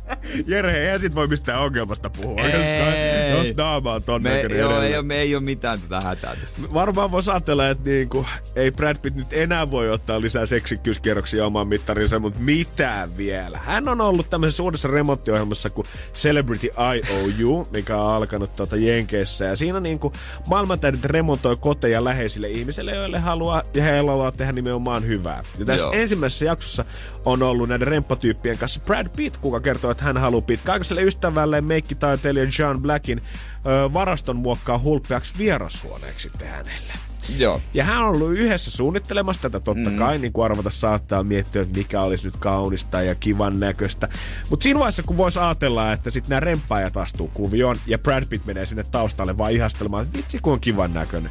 [0.46, 2.40] Jere, ei sit voi mistään ongelmasta puhua.
[2.42, 3.30] Ei.
[3.30, 6.62] Jos, jos naama on ton Me, joo, ei, me ei ole mitään tätä hätää tässä.
[6.74, 8.26] Varmaan voisi ajatella, että niinku,
[8.56, 13.58] ei Brad Pitt nyt enää voi ottaa lisää seksikkyyskierroksia omaan mittarinsa, mutta mitä vielä?
[13.58, 19.44] Hän on ollut tämmöisessä uudessa remonttiohjelmassa kuin Celebrity IOU, mikä on alkanut tuota Jenkeissä.
[19.44, 20.12] Ja siinä niinku
[20.46, 25.42] maailmantäydet remontoi koteja läheisille ihmisille, joille haluaa, ja he haluavat tehdä nimenomaan hyvää.
[25.58, 25.92] Ja tässä Joo.
[25.92, 26.84] ensimmäisessä jaksossa
[27.24, 32.46] on ollut näiden remppatyyppien kanssa Brad Pitt, kuka kertoo, että hän haluaa pitkäaikaiselle ystävälle meikkitaiteilija
[32.58, 33.22] John Blackin
[33.66, 37.05] ö, varaston muokkaa hulppeaksi vierashuoneeksi sitten hänelle.
[37.38, 37.60] Joo.
[37.74, 39.96] Ja hän on ollut yhdessä suunnittelemassa tätä totta mm.
[39.96, 44.08] kai, niin kuin arvata saattaa miettiä, että mikä olisi nyt kaunista ja kivan näköistä.
[44.50, 48.46] Mutta siinä vaiheessa, kun voisi ajatella, että sitten nämä remppaajat astuu kuvioon ja Brad Pitt
[48.46, 51.30] menee sinne taustalle vaan ihastelemaan, että vitsi kun on kivan näköinen.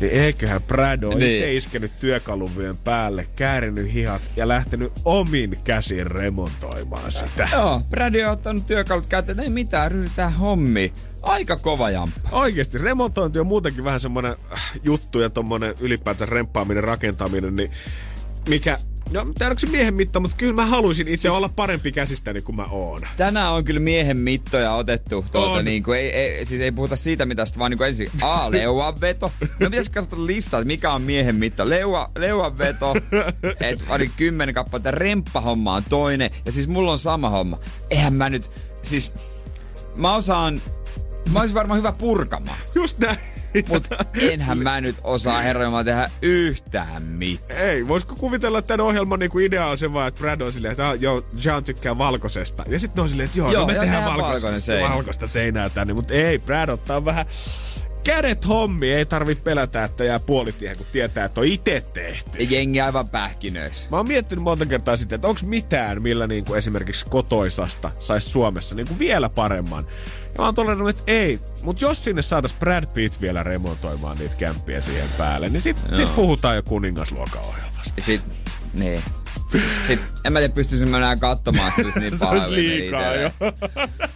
[0.00, 1.42] niin eiköhän Brad ole Niin.
[1.42, 1.56] niin.
[1.56, 7.48] iskenyt työkaluvyön päälle, käärinyt hihat ja lähtenyt omin käsin remontoimaan sitä.
[7.52, 10.92] Joo, Brady on ottanut työkalut käyttöön, ei mitään, ryhdytään hommiin.
[11.22, 12.28] Aika kova jamppa.
[12.32, 17.70] Oikeesti, remontointi on muutenkin vähän semmonen äh, juttu ja tommonen ylipäätään remppaaminen, rakentaminen, niin
[18.48, 18.78] mikä,
[19.12, 22.64] no onko se miehen mitta, mutta kyllä mä haluaisin itse olla parempi käsistäni kuin mä
[22.64, 23.02] oon.
[23.16, 25.24] Tänään on kyllä miehen mittoja otettu.
[25.32, 25.64] Tuota, On.
[25.64, 29.32] niin kuin, ei, ei, siis ei puhuta siitä mitasta, vaan niin kuin ensin A, leuanveto.
[29.40, 31.68] No pitäisi katsoa listaa, mikä on miehen mitta.
[31.68, 32.94] Leua, leuanveto,
[33.60, 34.90] että pari kymmenen kappaletta.
[34.90, 36.30] Remppahomma on toinen.
[36.46, 37.58] Ja siis mulla on sama homma.
[37.90, 38.50] Eihän mä nyt,
[38.82, 39.12] siis
[39.96, 40.62] mä osaan,
[41.32, 42.58] mä olisin varmaan hyvä purkamaan.
[42.74, 43.18] Just näin.
[43.68, 43.96] Mutta
[44.30, 47.60] enhän mä nyt osaa herra tehdä yhtään mitään.
[47.60, 50.72] Ei, voisiko kuvitella, että tämän ohjelman niinku idea on se vaan, että Brad on silleen,
[50.72, 52.64] että ah, joo, John tykkää valkoisesta.
[52.68, 54.90] Ja sitten on silleen, että joo, Joo, no me tehdään valkoista, valkoinen seinä.
[54.90, 55.94] valkoista seinää tänne.
[55.94, 57.26] Mutta ei, Brad ottaa vähän
[58.08, 58.92] kädet hommi.
[58.92, 62.38] Ei tarvi pelätä, että jää puolitiehen, kun tietää, että on itse tehty.
[62.38, 63.88] Jengi aivan pähkinöissä.
[63.90, 68.74] Mä oon miettinyt monta kertaa sitten, että onko mitään, millä niinku esimerkiksi kotoisasta saisi Suomessa
[68.74, 69.86] niinku vielä paremman.
[70.24, 71.40] Ja mä oon todennut, että ei.
[71.62, 76.14] Mutta jos sinne saatais Brad Pitt vielä remontoimaan niitä kämppiä siihen päälle, niin sit, sit
[76.14, 77.94] puhutaan jo kuningasluokan ohjelmasta.
[77.98, 78.22] Sit,
[78.74, 79.02] niin.
[79.86, 83.30] Sitten, en mä tiedä, pystyisin mä enää katsomaan, olisi niin olisi liikaa jo.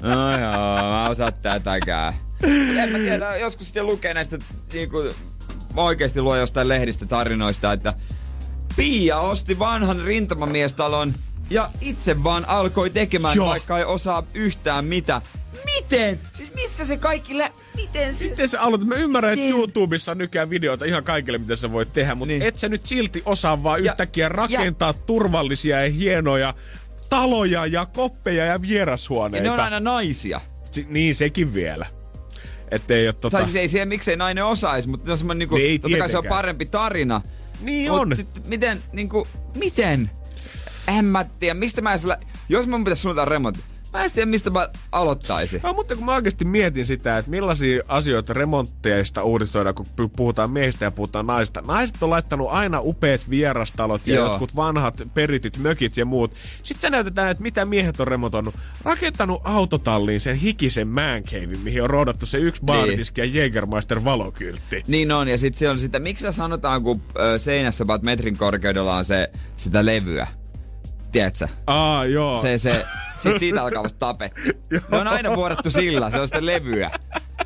[0.00, 2.14] No joo, mä osaan tätäkään.
[2.82, 4.38] En mä tiedä, joskus sitten lukee näistä,
[4.72, 5.02] niinku,
[5.74, 7.94] mä oikeesti luen jostain lehdistä tarinoista, että
[8.76, 11.14] Pia osti vanhan rintamamiestalon
[11.50, 13.46] ja itse vaan alkoi tekemään, Joo.
[13.46, 15.20] vaikka ei osaa yhtään mitä.
[15.64, 16.20] Miten?
[16.32, 17.50] Siis mistä se kaikki lä...
[17.74, 18.24] Miten se...
[18.24, 18.88] Miten sä aloitat?
[18.88, 19.58] Mä ymmärrän, että Miten?
[19.58, 22.38] YouTubessa on nykyään videoita ihan kaikille, mitä sä voit tehdä, mutta Niin.
[22.38, 22.48] niin.
[22.48, 26.54] et sä nyt silti osaa vaan Ja- yhtäkkiä rakentaa ja, turvallisia ja hienoja
[27.08, 29.44] taloja ja koppeja ja Ja vierashuoneita.
[29.44, 30.40] ne on aina naisia.
[30.72, 31.86] Si- niin, sekin vielä.
[32.72, 33.36] Että ei ole tota...
[33.36, 36.08] Tai siis ei siihen, miksei nainen osaisi, mutta se on semmoinen niinku, Niin totta kai
[36.08, 37.20] se on parempi tarina.
[37.60, 38.16] Niin Mut on.
[38.16, 40.10] Sit, miten, niinku, miten?
[40.88, 44.50] En mä tiedä, mistä mä sillä, jos mun pitäisi suunnitella remontti, mä en tiedä, mistä
[44.50, 45.60] mä aloittaisin.
[45.62, 50.50] No, mutta kun mä oikeasti mietin sitä, että millaisia asioita remontteista uudistoidaan, kun pu- puhutaan
[50.50, 51.62] miehistä ja puhutaan naisista.
[51.66, 54.28] Naiset on laittanut aina upeat vierastalot ja Joo.
[54.28, 56.34] jotkut vanhat perityt mökit ja muut.
[56.62, 58.54] Sitten näytetään, että mitä miehet on remontoinut.
[58.84, 64.82] Rakentanut autotalliin sen hikisen mancavin, mihin on roodattu se yksi baaritiski ja Jägermeister valokyltti.
[64.86, 67.02] Niin on, ja sit se on sitä, miksi sanotaan, kun
[67.38, 70.26] seinässä metrin korkeudella on se, sitä levyä?
[71.12, 71.48] Tiedätkö?
[71.66, 72.42] Aa, joo.
[72.42, 72.84] Se, se,
[73.18, 74.40] sit siitä alkaa vasta tapetti.
[74.90, 76.90] Ne on aina vuodattu sillä, se on sitä levyä.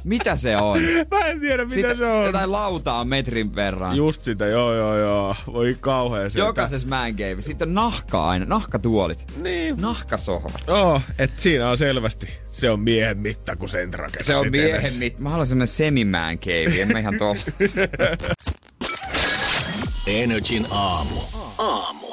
[0.04, 0.78] Mitä se on?
[1.10, 2.26] Mä en tiedä, mitä Sitten se on.
[2.26, 3.96] jotain lautaa metrin verran.
[3.96, 5.36] Just sitä, joo, joo, joo.
[5.52, 6.38] Voi kauhea se.
[6.38, 7.42] Jokaisessa man cave.
[7.42, 9.32] Sitten on nahka aina, nahkatuolit.
[9.42, 9.76] Niin.
[9.80, 10.68] Nahkasohvat.
[10.68, 12.28] Oh, et siinä on selvästi.
[12.50, 15.18] Se on miehen mitta, kun sen rakentat Se on miehen mit.
[15.18, 17.40] Mä haluan semmonen semi-man cave, en mä ihan tuolla.
[20.06, 21.20] Energin aamu.
[21.58, 22.06] Aamu.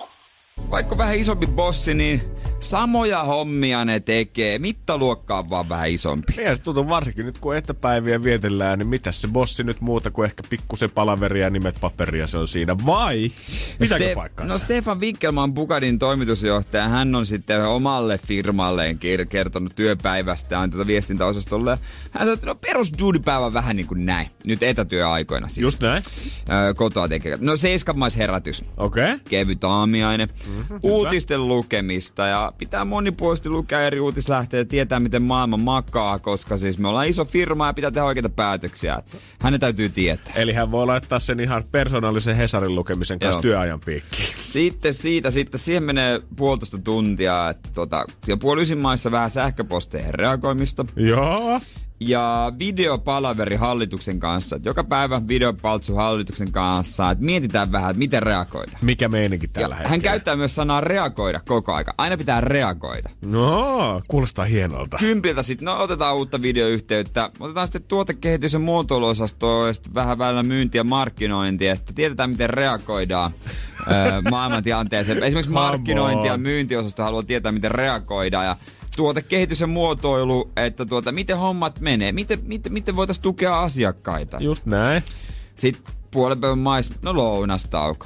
[0.74, 2.22] Vaikka vähän isompi bossi, niin
[2.64, 4.60] samoja hommia ne tekee.
[4.60, 6.34] Mittaluokka on vaan vähän isompi.
[6.34, 10.44] Se tuntuu varsinkin nyt, kun etäpäiviä vietellään, niin mitäs se bossi nyt muuta kuin ehkä
[10.50, 12.78] pikkusen palaveria ja nimet paperia se on siinä.
[12.86, 13.32] Vai?
[13.80, 14.56] Pitääkö Ste- paikkaansa?
[14.56, 19.00] No Stefan Winkelman Bukadin toimitusjohtaja, hän on sitten omalle firmalleen
[19.30, 21.78] kertonut työpäivästään tuota viestintäosastolle.
[22.12, 24.28] Hän sanoi, että no perus duunipäivä vähän niin kuin näin.
[24.46, 25.62] Nyt etätyöaikoina siis.
[25.62, 26.04] Just näin.
[26.52, 27.38] Öö, kotoa tekee.
[27.42, 28.66] No seiskanmaisherätys.
[28.78, 29.04] Okei.
[29.04, 29.20] Okay.
[29.30, 35.58] kevyt aamiainen, mm-hmm, uutisten lukemista ja pitää monipuolisesti lukea eri uutislähteitä ja tietää, miten maailma
[35.58, 39.04] makaa, koska siis me ollaan iso firma ja pitää tehdä oikeita päätöksiä.
[39.40, 40.34] Hänen täytyy tietää.
[40.36, 43.42] Eli hän voi laittaa sen ihan persoonallisen Hesarin lukemisen kanssa Joo.
[43.42, 44.28] työajan piikkiin.
[44.46, 50.86] Sitten siitä, sitten siihen menee puolitoista tuntia, että tota, ja puoli maissa vähän sähköposteihin reagoimista.
[50.96, 51.62] Joo.
[52.00, 54.56] Ja videopalaveri hallituksen kanssa.
[54.56, 58.72] Että joka päivä videopaltsu hallituksen kanssa, että mietitään vähän, että miten reagoida.
[58.82, 59.90] Mikä meininki tällä Ja hetkellä?
[59.90, 61.94] hän käyttää myös sanaa reagoida koko aika.
[61.98, 63.10] Aina pitää reagoida.
[63.26, 64.98] No, kuulostaa hienolta.
[64.98, 70.44] kympiltä sitten, no otetaan uutta videoyhteyttä, otetaan sitten tuotekehitys- ja muotoiluosastoa ja sitten vähän välillä
[70.44, 73.32] myynti ja markkinointi, että tiedetään miten reagoidaan
[74.32, 75.24] maailmantilanteeseen.
[75.24, 78.56] Esimerkiksi markkinointi ja myyntiosasto haluaa tietää miten reagoidaan ja
[78.96, 84.38] tuotekehitys ja muotoilu, että tuota, miten hommat menee, miten, miten, miten voitaisiin tukea asiakkaita.
[84.40, 85.04] Just näin.
[85.56, 88.06] Sitten puolen päivän mais, no lounastauko.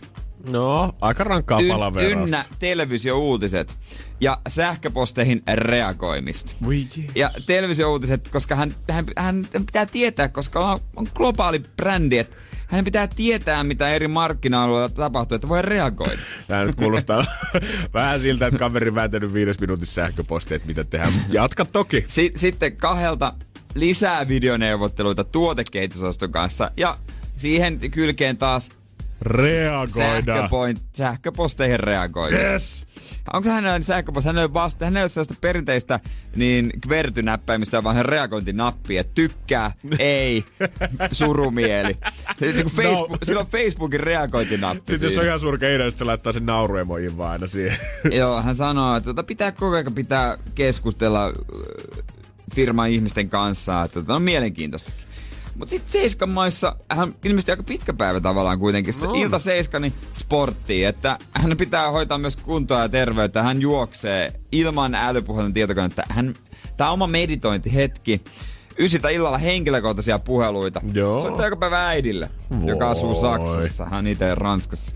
[0.52, 2.10] No, aika rankkaa Yn, palaveraa.
[2.10, 3.78] ynnä televisiouutiset
[4.21, 6.56] ja sähköposteihin reagoimista.
[6.69, 7.06] Jee.
[7.15, 12.36] Ja televisiouutiset, koska hän, hän, hän pitää tietää, koska on, on globaali brändi, että
[12.67, 16.21] hänen pitää tietää, mitä eri markkina-alueilla tapahtuu, että voi reagoida.
[16.47, 17.25] Tää nyt kuulostaa
[17.93, 21.13] vähän siltä, että kaveri vääntänyt viides minuutissa sähköpostia, että mitä tehdään.
[21.30, 22.06] Jatka toki.
[22.08, 23.34] Si- sitten kahdelta
[23.75, 26.97] lisää videoneuvotteluita tuotekehitysosaston kanssa ja
[27.38, 28.69] siihen kylkeen taas
[29.21, 29.88] Reagoida.
[29.93, 32.51] sähköpoint, sähköposteihin reagoimista.
[32.51, 32.88] Yes.
[33.34, 34.27] Onko hänellä sähköposti?
[34.27, 35.99] Hän ei ole vasta, hän ei ole sellaista perinteistä
[36.36, 40.45] niin kvertynäppäimistä, vaan hän reagointinappi, että tykkää, ei,
[41.12, 41.97] surumieli.
[42.39, 42.84] Se, niin kuin No.
[42.84, 44.80] Facebook, Sillä on Facebookin reagointinappi.
[44.91, 45.25] Sitten jos on siinä.
[45.27, 47.77] ihan surkea idea, se laittaa sen nauruemojin vaan aina siihen.
[48.19, 51.34] Joo, hän sanoo, että tota pitää koko ajan pitää keskustella
[52.56, 54.91] firman ihmisten kanssa, että tota on mielenkiintoista.
[55.58, 58.93] Mutta sitten Seiskan maissa, hän ilmeisesti aika pitkä päivä tavallaan kuitenkin.
[58.93, 59.15] Sitten No.
[59.15, 63.43] ilta Seiska, niin sporttiin, että hän pitää hoitaa myös kuntoa ja terveyttä.
[63.43, 66.04] Hän juoksee ilman älypuhelin tietokonetta.
[66.10, 66.36] Hän,
[66.78, 68.22] tää on oma meditointihetki.
[68.80, 70.82] Ysitä illalla henkilökohtaisia puheluita.
[70.93, 71.22] Joo.
[71.22, 72.30] Soittaa joka päivä äidille,
[72.65, 73.22] joka asuu Voi.
[73.22, 73.86] Saksassa.
[73.86, 74.91] Hän itse Ranskassa.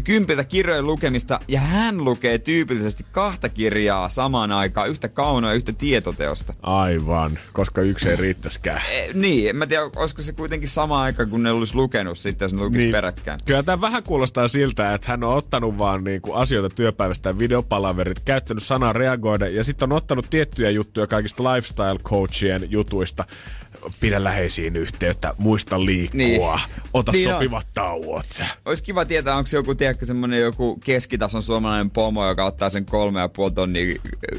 [0.00, 5.72] Kympiltä kirjojen lukemista, ja hän lukee tyypillisesti kahta kirjaa samaan aikaan, yhtä kaunoa ja yhtä
[5.72, 6.54] tietoteosta.
[6.62, 8.80] Aivan, koska yksi ei riittäskään.
[8.92, 12.46] E, niin, en mä tiedä, olisiko se kuitenkin sama aika, kun ne olisi lukenut sitten,
[12.46, 12.92] jos ne lukisi niin.
[12.92, 13.40] peräkkäin.
[13.44, 18.20] Kyllä tämä vähän kuulostaa siltä, että hän on ottanut vaan niinku asioita työpäivästä ja videopalaverit,
[18.20, 23.24] käyttänyt sanaa reagoida ja sitten on ottanut tiettyjä juttuja kaikista lifestyle coachien jutuista.
[24.00, 26.40] Pidä läheisiin yhteyttä, muista liikkua, Niin.
[26.92, 27.34] ota Niin on.
[27.34, 28.26] sopivat tauot.
[28.64, 33.20] Olisi kiva tietää, onko joku, tiedätkö, semmonen joku keskitason suomalainen pomo, joka ottaa sen kolme
[33.20, 33.94] ja puoli tonnia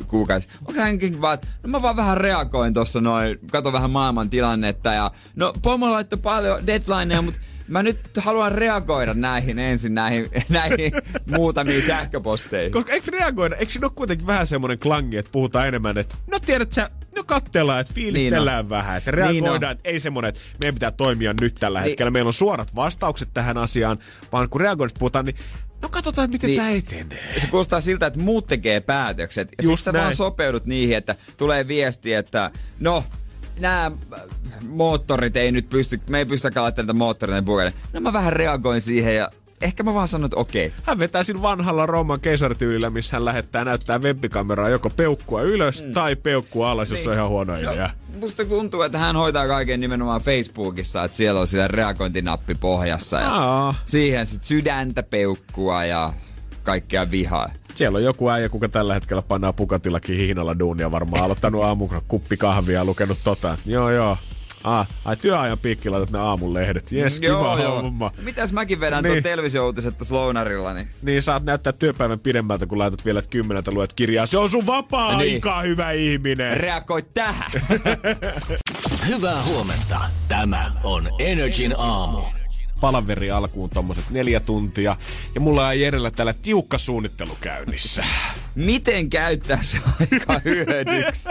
[0.07, 0.47] kuukausi.
[0.67, 4.93] Onko hänkin vaan, että no mä vaan vähän reagoin tossa noin, kato vähän maailman tilannetta
[4.93, 10.91] ja no pomo laittoi paljon deadlineja, mutta mä nyt haluan reagoida näihin ensin, näihin, näihin
[11.35, 12.71] muutamiin sähköposteihin.
[12.71, 16.39] Koska eikö reagoida, eikö siinä ole kuitenkin vähän semmoinen klangi, että puhutaan enemmän, että no
[16.39, 19.77] tiedät sä, no katsellaan, että fiilistellään Niin vähän, että Niin reagoidaan, on.
[19.77, 21.89] että ei semmoinen, että meidän pitää toimia nyt tällä Niin.
[21.89, 22.11] hetkellä.
[22.11, 23.99] Meillä on suorat vastaukset tähän asiaan,
[24.31, 25.35] vaan kun reagoinnista puhutaan, niin
[25.81, 26.57] no katsotaan, miten Niin.
[26.57, 27.39] tämä etenee.
[27.39, 29.47] Se kuulostaa siltä, että muut tekee päätökset.
[29.57, 33.03] Ja Just sit sä vaan sopeudut niihin, että tulee viesti, että no,
[33.59, 33.91] nämä
[34.69, 37.73] moottorit ei nyt pysty, me ei pysty laittamaan tätä moottoreita puolelle.
[37.93, 39.29] No mä vähän reagoin siihen ja
[39.61, 40.73] ehkä mä vaan sanon, että okei.
[40.83, 45.93] Hän vetää siinä vanhalla Rooman keisarityylillä, missä hän lähettää näyttää webbikameraa joko peukkua ylös mm.
[45.93, 47.09] tai peukkua alas, jos Niin.
[47.09, 47.89] on ihan huono idea.
[48.19, 53.29] Musta tuntuu, että hän hoitaa kaiken nimenomaan Facebookissa, että siellä on siellä reagointinappi pohjassa ja
[53.35, 53.75] Aa.
[53.85, 56.13] siihen sit sydäntä, peukkua ja
[56.63, 57.49] kaikkea vihaa.
[57.75, 62.37] Siellä on joku äijä, kuka tällä hetkellä pannaa Pukatillakin hihnalla duunia varmaan aloittanut aamun kuppi
[62.37, 63.57] kahvia ja lukenut tota.
[63.65, 64.17] Joo, joo.
[64.63, 66.91] Ah, ai työajan piikki laitat ne aamun lehdet.
[66.91, 68.11] Jes, kiva homma.
[68.21, 69.11] Mitäs mäkin vedän niin.
[69.13, 73.71] Tuon televisio-uutiset tuossa lounarilla, niin Niin saat näyttää työpäivän pidemmältä, kun laitat vielä että kymmeneltä
[73.71, 74.25] luet kirjaa.
[74.25, 75.69] Se on sun vapaa-aika, Niin.
[75.71, 76.57] hyvä ihminen.
[76.57, 77.51] reagoi tähän.
[79.07, 79.99] Hyvää huomenta.
[80.27, 82.19] Tämä on Energin aamu.
[82.85, 84.97] Palaveri alkuun tommoset neljä tuntia.
[85.35, 88.03] Ja mulla on Jerellä täällä tiukka suunnittelu käynnissä.
[88.55, 91.29] Miten käyttää se aika hyödyksi?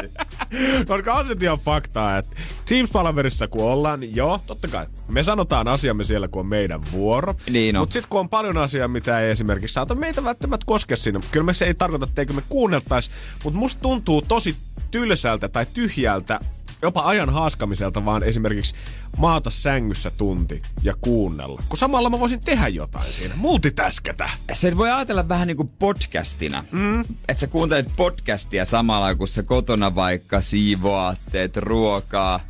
[0.87, 2.37] Koska on se ihan faktaa, että
[2.67, 4.87] Teams-palaverissa kun ollaan, niin joo, totta kai.
[5.09, 7.37] Me sanotaan asiamme siellä, kun on meidän vuoro.
[7.51, 7.83] Niin on.
[7.83, 11.21] Mutta sitten kun on paljon asiaa, mitä ei esimerkiksi saata meitä välttämättä koskea siinä.
[11.31, 13.11] Kyllä me se ei tarkoita, etteikö me kuunneltaisi.
[13.45, 14.57] Mutta musta tuntuu tosi
[14.90, 16.40] tylsältä tai tyhjältä
[16.85, 18.75] jopa ajan haaskamiselta vaan esimerkiksi
[19.16, 21.62] maata sängyssä tunti ja kuunnella.
[21.68, 24.31] Kun samalla mä voisin tehdä jotain siinä, multitäskätä.
[24.53, 26.64] Sen voi ajatella vähän niin kuin podcastina.
[26.73, 27.01] Mm.
[27.01, 32.40] Että sä kuuntelet podcastia samalla, kun sä kotona vaikka siivoat, teet ruokaa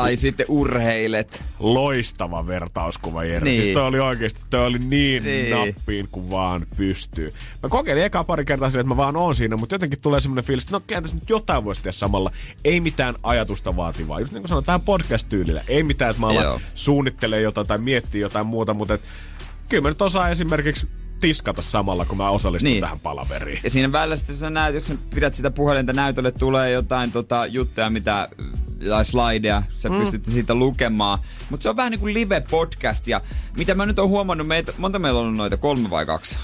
[0.00, 1.42] tai sitten urheilet.
[1.58, 3.44] Loistava vertauskuva, Jere.
[3.44, 3.52] Niin.
[3.52, 3.62] Niin.
[3.62, 5.50] Siis toi oli oikeesti, toi oli niin, Niin.
[5.50, 7.32] nappiin kuin vaan pystyy.
[7.62, 10.44] Mä kokeilin eka pari kertaa sille, että mä vaan oon siinä, mutta jotenkin tulee semmoinen
[10.44, 12.30] fiilis, että no kenties nyt jotain voisi tehdä samalla.
[12.64, 14.20] Ei mitään ajatusta vaativaa.
[14.20, 15.62] Just niin kuin sanoin, vähän podcast-tyylillä.
[15.68, 16.60] Ei mitään, että mä alan Joo.
[16.74, 19.00] suunnittelee jotain tai miettii jotain muuta, mutta et,
[19.68, 20.88] kyllä mä nyt osaan esimerkiksi
[21.20, 22.80] tiskata samalla, kun mä osallistun niin.
[22.80, 23.60] tähän palaveriin.
[23.64, 27.46] Ja siinä välillä sitten sä näet, jos sä pidät sitä puhelinta näytölle, tulee jotain tota,
[27.46, 28.28] juttuja, mitä
[28.88, 29.98] tai slideja, sä mm.
[29.98, 31.18] pystyt siitä lukemaan.
[31.50, 33.20] Mutta se on vähän niin kuin live-podcast, ja
[33.56, 36.36] mitä mä nyt oon huomannut, meitä, monta meillä on ollut noita, kolme vai kaksi?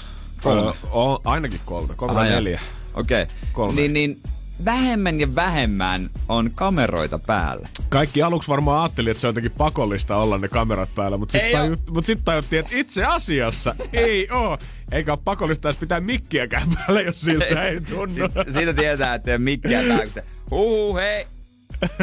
[0.43, 0.69] Kolme.
[0.69, 2.61] Ö, on, ainakin kolme, kolme Aha, tai neljä.
[2.93, 3.23] Okei.
[3.23, 3.35] Okay.
[3.51, 3.75] Kolme.
[3.75, 4.21] Niin, niin
[4.65, 7.67] vähemmän ja vähemmän on kameroita päällä.
[7.89, 11.51] Kaikki aluksi varmaan ajatteli, että se on jotenkin pakollista olla ne kamerat päällä, mutta sitten
[11.51, 14.57] tajut, mut sit tajuttiin, että itse asiassa ei oo.
[14.91, 18.43] Eikä ole pakollista edes pitää mikkiäkään päällä, jos siltä ei tunnu.
[18.53, 20.23] Siitä tietää, että ei mikkiä päällä.
[20.51, 21.27] Huhu, hei!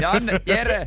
[0.02, 0.84] Janne, Jere!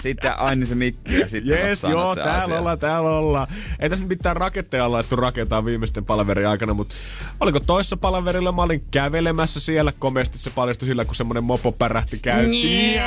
[0.00, 2.58] Sitten aina se mikki ja sitten sanot joo, se täällä asia.
[2.58, 3.48] ollaan, täällä ollaan.
[3.80, 6.94] Ei tässä mitään raketteja olla laittu rakentaa viimeisten palaverin aikana, mutta
[7.40, 8.52] oliko toissa palaverilla?
[8.52, 13.00] Mä olin kävelemässä siellä, komeasti se paljastui sillä, kun semmonen mopo pärähti käyntiin.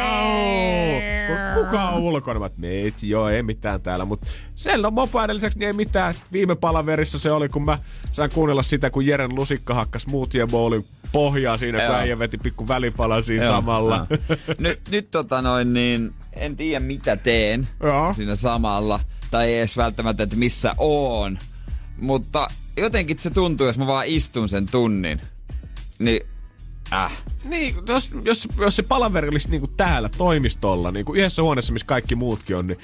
[1.55, 2.39] Kuka on ulkona?
[2.39, 6.13] Mä meitsi, joo, ei mitään täällä, mutta siellä on mopo lisäksi, niin ei mitään.
[6.31, 7.79] Viime palaverissa se oli, kun mä
[8.11, 12.67] sain kuunnella sitä, kun Jeren lusikka hakkas smoothie bowlin pohjaa siinä, kun äijä veti pikku
[12.67, 14.07] välipala siinä Joo, samalla.
[14.09, 14.37] joo.
[14.59, 18.13] nyt, nyt tota noin niin, en tiedä mitä teen Joo.
[18.13, 18.99] siinä samalla.
[19.31, 21.39] tai ei edes välttämättä, että missä oon.
[21.97, 22.47] Mutta
[22.77, 25.21] jotenkin se tuntuu, jos mä vaan istun sen tunnin.
[25.99, 26.21] Niin,
[26.93, 27.23] äh.
[27.43, 32.15] Niin, jos, jos, jos se palaveri olisi niinku täällä toimistolla, niinku yhdessä huoneessa, missä kaikki
[32.15, 32.79] muutkin on, niin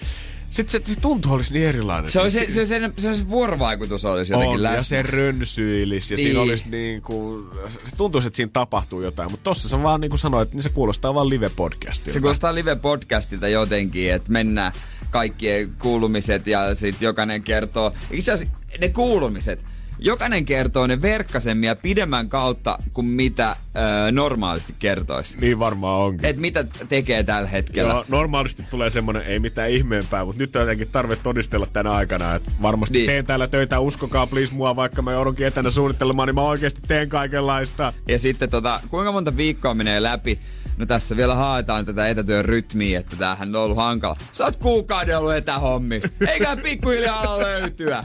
[0.55, 2.09] sitten se, se tuntuu olisi niin erilainen.
[2.09, 4.77] Se, olisi, se, se, se, se vuorovaikutus olisi jotenkin on, läsnä.
[4.77, 6.27] ja se rönsyilisi ja niin.
[6.27, 10.11] siinä olisi niin kuin, se tuntuisi, että siinä tapahtuu jotain, mutta tossa sä vaan niin
[10.11, 12.13] kuin sanoit, niin se kuulostaa vaan live-podcastilta.
[12.13, 14.71] Se kuulostaa live-podcastilta jotenkin, että mennään
[15.09, 17.93] kaikkien kuulumiset ja sitten jokainen kertoo.
[18.11, 19.59] Itse asiassa ne kuulumiset,
[19.99, 25.37] jokainen kertoo ne verkkasemmin ja pidemmän kautta kuin mitä öö, normaalisti kertoisi.
[25.37, 26.25] Niin varmaan onkin.
[26.25, 27.93] Et mitä tekee tällä hetkellä.
[27.93, 32.35] Joo, normaalisti tulee semmonen, ei mitään ihmeempää, mutta nyt on jotenkin tarve todistella tänä aikana,
[32.35, 33.07] että varmasti niin.
[33.07, 37.09] teen täällä töitä, uskokaa please mua, vaikka mä joudunkin etänä suunnittelemaan, niin mä oikeasti teen
[37.09, 37.93] kaikenlaista.
[38.07, 40.39] Ja sitten tota, kuinka monta viikkoa menee läpi,
[40.77, 44.17] No tässä vielä haetaan tätä etätyön rytmiä, että tämähän on ollut hankala.
[44.31, 46.09] Sä oot kuukauden ollut etähommissa.
[46.27, 48.03] Eikä pikkuhiljaa löytyä.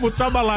[0.00, 0.54] Mutta samalla,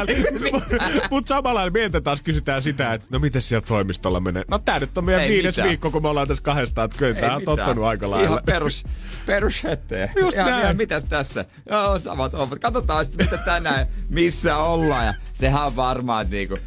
[1.12, 4.44] mut samalla meiltä taas kysytään sitä, että no miten siellä toimistolla menee.
[4.50, 5.68] No tää nyt on meidän Ei viides mitään.
[5.70, 8.28] viikko, kun me ollaan tässä kahdestaan, että kyllä tää on tottunut aika lailla.
[8.28, 8.84] Ihan perus,
[9.26, 10.10] perus hetteä.
[10.20, 10.64] Just ihan, näin.
[10.64, 11.46] Ihan, mitäs tässä?
[11.70, 12.60] Joo, samat hommat.
[12.60, 15.06] Katsotaan sitten, mitä tänään, missä ollaan.
[15.06, 16.58] Ja sehän on varmaan, että niinku,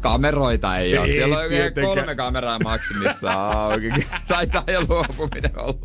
[0.00, 1.06] kameroita ei ole.
[1.06, 3.32] Siellä on oikein kolme kameraa maksimissa
[3.62, 4.06] auki.
[4.28, 5.78] Taitaa jo luopuminen olla.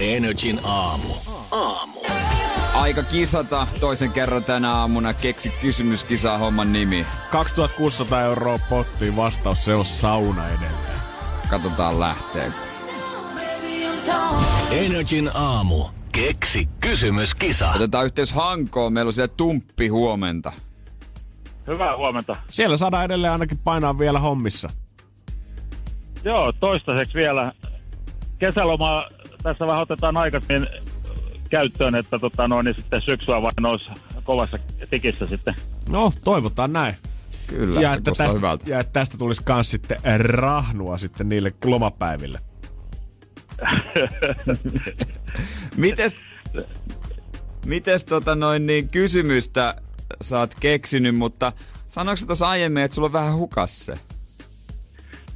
[0.00, 1.08] Energin aamu.
[1.50, 2.25] Aamu.
[2.76, 5.14] Aika kisata toisen kerran tänä aamuna.
[5.14, 7.06] Keksi kysymyskisaa homman nimi.
[7.30, 10.98] 2600 euroa pottiin vastaus, se on sauna edelleen.
[11.50, 12.52] Katsotaan lähtee.
[14.70, 15.84] Energin aamu.
[16.12, 17.72] Keksi kysymyskisa.
[17.72, 18.92] Otetaan yhteys Hankoon.
[18.92, 20.52] Meillä on siellä Tumppi huomenta.
[21.66, 22.36] Hyvää huomenta.
[22.50, 24.68] Siellä saadaan edelleen ainakin painaa vielä hommissa.
[26.24, 27.52] Joo, toistaiseksi vielä.
[28.38, 29.04] Kesäloma
[29.42, 30.68] tässä vähän otetaan aikaisemmin
[31.50, 33.90] käyttöön, että tota, no, niin sitten syksyä vain olisi
[34.24, 34.58] kovassa
[34.90, 35.54] tikissä sitten.
[35.88, 36.96] No, toivotaan näin.
[37.46, 38.70] Kyllä, ja se että, tästä, hyvältä.
[38.70, 42.40] ja että tästä tulisi myös sitten rahnua sitten niille lomapäiville.
[45.76, 46.16] mites,
[47.66, 49.74] mites tota noin niin kysymystä
[50.20, 51.52] sä oot keksinyt, mutta
[51.86, 53.98] sanoiko sä tuossa aiemmin, että sulla on vähän hukas se?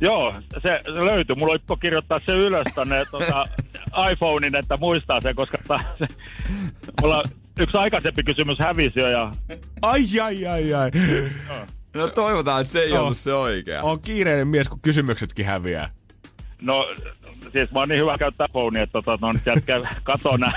[0.00, 1.36] Joo, se, se löytyy.
[1.36, 3.44] Mulla on kirjoittaa se ylös tonne tota,
[4.12, 6.06] iPhonein, että muistaa sen, koska ta, se,
[7.00, 7.22] mulla
[7.58, 9.08] yksi aikaisempi kysymys hävisi jo.
[9.08, 9.32] Ja...
[9.82, 10.90] Ai, ai, ai, ai.
[11.96, 13.02] No toivotaan, että se ei no.
[13.02, 13.82] ollut se oikea.
[13.82, 15.90] On kiireinen mies, kun kysymyksetkin häviää.
[16.62, 16.86] No,
[17.52, 20.52] siis mä oon niin hyvä käyttää phonea, että tota, no nyt jätkä katona.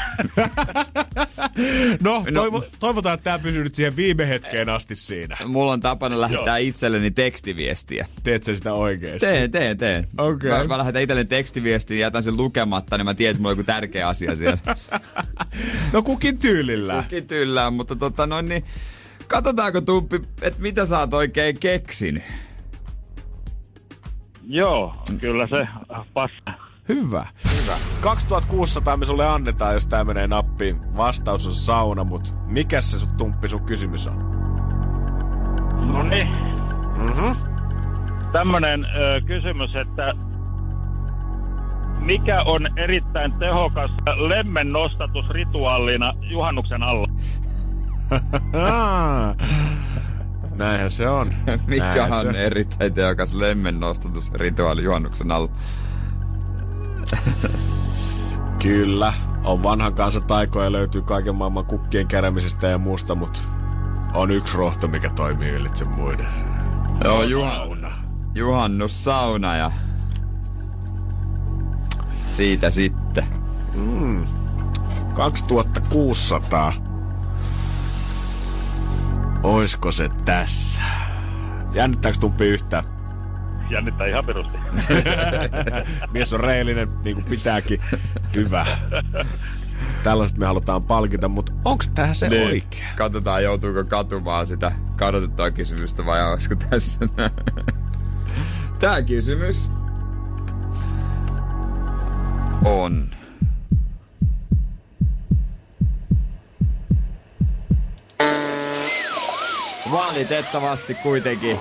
[2.04, 5.38] no, toivo, no, toivotaan, että tämä pysyy nyt siihen viime hetkeen asti siinä.
[5.46, 6.68] Mulla on tapana lähettää Joo.
[6.68, 8.08] itselleni tekstiviestiä.
[8.24, 9.20] Teet sä sitä oikeesti?
[9.20, 10.08] Teen, teen, teen.
[10.18, 10.50] Okay.
[10.50, 13.58] Mä, mä lähetän itselleni tekstiviestiä ja jätän sen lukematta, niin mä tiedän, että mulla on
[13.58, 14.58] joku tärkeä asia siellä.
[15.94, 17.04] no kukin tyylillä.
[17.04, 18.66] Kukin tyylillä, mutta tota noin niin...
[19.28, 22.24] Katsotaanko Tumppi, että mitä sä oot oikein keksinyt?
[24.48, 25.68] Joo, kyllä se
[26.14, 26.63] passaa.
[26.90, 27.28] Hyvä.
[27.62, 27.78] Hyvä.
[28.02, 30.96] 2600 me sulle annetaan, jos tää menee nappiin.
[30.98, 34.18] Vastaus on sauna, mut mikä se sun tumppi sun kysymys on?
[35.88, 36.28] No niin.
[36.98, 37.36] Mm-hmm.
[38.32, 40.14] Tämmönen ö, kysymys, että
[42.00, 47.08] mikä on erittäin tehokas lemmen nostatusrituaalina juhannuksen alla?
[50.56, 51.34] Näinhän se on.
[51.68, 55.50] Mikä on erittäin tehokas lemmen nostatusrituaali juhannuksen alla?
[58.64, 63.40] Kyllä, on vanhan kanssa taikoja löytyy kaiken maailman kukkien kerämisestä ja muusta, mutta
[64.14, 66.28] on yksi rohto, mikä toimii ylitse muiden.
[67.04, 67.92] Joo, juhanna.
[68.36, 69.72] Juhannussauna ja
[72.28, 73.24] siitä sitten.
[73.74, 74.26] Mm.
[75.14, 76.74] 2600.
[79.44, 80.82] Oisko se tässä?
[81.74, 82.93] Jännittääkö tuppi yhtään?
[83.70, 84.58] Jännittää ihan perusti.
[86.14, 87.82] Mies on reilinen, niin kuin pitääkin.
[88.36, 88.66] Hyvä.
[90.04, 92.48] Tällaiset me halutaan palkita, mutta onko tämä se niin.
[92.48, 92.88] oikea?
[92.96, 97.00] Katsotaan, joutuuko katumaan sitä kadotettua kysymystä vai olisiko tässä
[98.80, 99.70] Tämä kysymys
[102.66, 103.10] on.
[109.92, 111.60] Valitettavasti kuitenkin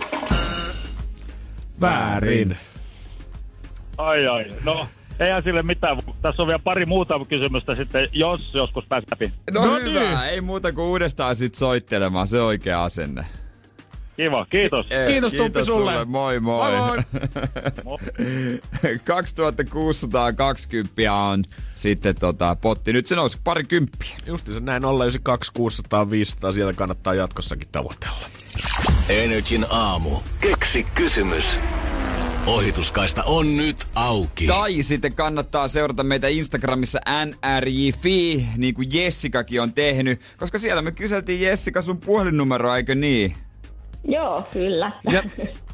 [1.83, 2.57] väärin.
[3.99, 4.87] Ai ai, no
[5.21, 5.99] eihän sille mitään.
[6.23, 9.33] Tässä on vielä pari muuta kysymystä sitten, jos joskus pääsee läpi.
[9.51, 10.19] No, no hyvä, niin.
[10.19, 13.25] ei muuta kuin uudestaan sit soittelemaan, se oikea asenne.
[14.17, 14.87] Kiva, kiitos.
[14.91, 16.05] Ees, Kiitos, Tumppi, sulle.
[16.05, 16.77] Moi moi.
[16.77, 16.99] Moi,
[17.85, 17.99] moi.
[19.05, 22.93] 2620 on sitten tota, potti.
[22.93, 24.17] Nyt se nousi pari kymppiä.
[24.27, 28.29] Justi se näin 092 600 500, sieltä kannattaa jatkossakin tavoitella.
[29.09, 30.11] Energin aamu.
[30.41, 31.59] Keksi kysymys.
[32.47, 34.47] Ohituskaista on nyt auki.
[34.47, 40.93] Tai sitten kannattaa seurata meitä Instagramissa nrj.fi, niin kuin Jessikakin on tehnyt, koska siellä me
[40.93, 43.35] kyseltiin Jessika sun puhelinnumeroa, eikö niin?
[44.05, 44.93] Joo, kyllä.
[45.13, 45.23] Ja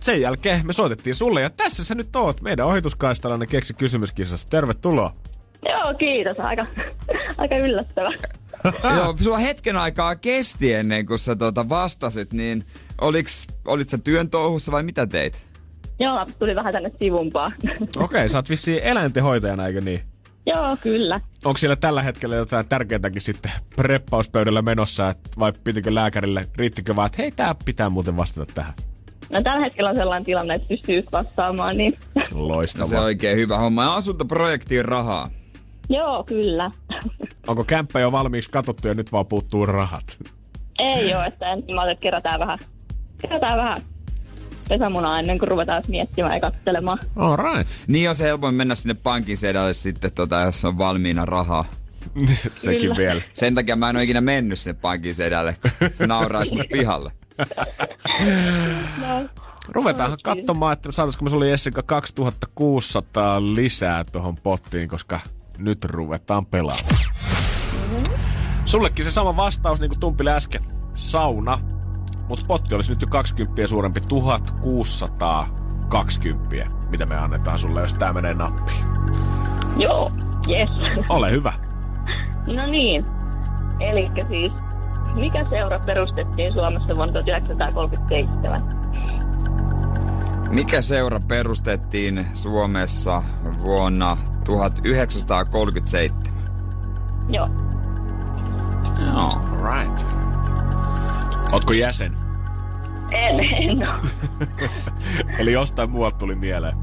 [0.01, 4.49] sen jälkeen me soitettiin sulle ja tässä sä nyt oot meidän ohituskaistalainen keksi kysymyskisassa.
[4.51, 5.15] Tervetuloa.
[5.69, 6.41] Joo, kiitos.
[6.41, 6.67] Aika,
[7.39, 8.11] aika yllättävä.
[8.97, 12.65] Joo, sulla hetken aikaa kesti ennen kuin sä tota vastasit, niin
[13.01, 15.47] oliks, olit sä työn touhussa vai mitä teit?
[16.01, 17.53] Joo, tuli vähän tänne sivumpaa.
[17.81, 20.01] Okei, okay, sä oot vissiin eläintenhoitajana, eikö niin?
[20.47, 21.21] Joo, kyllä.
[21.45, 27.07] Onko siellä tällä hetkellä jotain tärkeintäkin sitten preppauspöydällä menossa, et vai pitikö lääkärille, riittikö vaan,
[27.07, 28.75] että hei, tää pitää muuten vastata tähän?
[29.31, 32.89] No tällä hetkellä on sellainen tilanne, että pystyy vastaamaan, niin No Loistavaa.
[32.89, 33.83] se on oikein hyvä homma.
[33.83, 35.31] Ja asuntoprojektiin rahaa.
[35.89, 36.71] joo, kyllä.
[37.49, 40.19] Onko kämppä jo valmiiksi katsottu ja nyt vaan puuttuu rahat?
[40.79, 42.59] Ei ole, että ensin mä ajattelin, että kerätään vähän,
[43.23, 43.83] kerätään vähän
[44.69, 46.99] pesämunaa ennen kuin ruvetaan miettimään ja katselemaan.
[47.17, 47.71] All right.
[47.87, 51.65] Niin on se helpoin mennä sinne pankin sedalle sitten, tota, jos on valmiina rahaa.
[52.57, 52.97] Sekin Kyllä.
[52.97, 53.23] vielä.
[53.35, 57.13] Sen takia mä en ole ikinä mennyt sinne pankin sedalle, kun se nauraisi mut pihalle.
[58.99, 59.29] No,
[59.69, 65.21] Ruvetaanhan katsomaan, että saataisiko me sulle Jessica 2600 lisää tuohon pottiin, koska
[65.59, 67.28] nyt ruvetaan pelaamaan.
[68.69, 70.63] Sullekin se sama vastaus niin kuin Tumpille äsken.
[70.95, 71.59] Sauna.
[72.29, 74.01] Mutta potti olisi nyt jo 20 suurempi.
[74.01, 78.85] 1620, mitä me annetaan sulle, jos tää menee nappiin.
[79.77, 80.13] joo,
[80.49, 80.71] yes.
[81.09, 81.53] Ole hyvä.
[82.47, 83.05] No niin.
[83.81, 84.53] Eli siis,
[85.15, 88.61] mikä seura perustettiin Suomessa vuonna 1937?
[90.51, 93.23] Mikä seura perustettiin Suomessa
[93.65, 96.23] vuonna 1937?
[97.29, 97.68] Joo.
[99.13, 99.41] No.
[99.53, 100.07] Right.
[101.53, 102.17] Ootko jäsen?
[103.11, 104.01] En, en ole.
[105.39, 106.77] Eli jostain muualta tuli mieleen.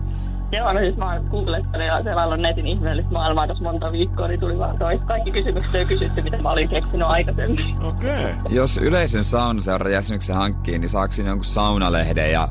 [0.51, 4.39] Joo, no siis mä oon googlettanut ja selailu netin ihmeellistä maailmaa tässä monta viikkoa, niin
[4.39, 4.99] tuli vaan toi.
[5.07, 7.83] Kaikki kysymykset on kysytty, mitä mä olin keksinyt aikaisemmin.
[7.83, 8.09] Okei.
[8.23, 8.33] Okay.
[8.49, 12.47] Jos yleisen saunaseuran jäsenyksen hankkii, niin saako siinä jonkun saunalehden ja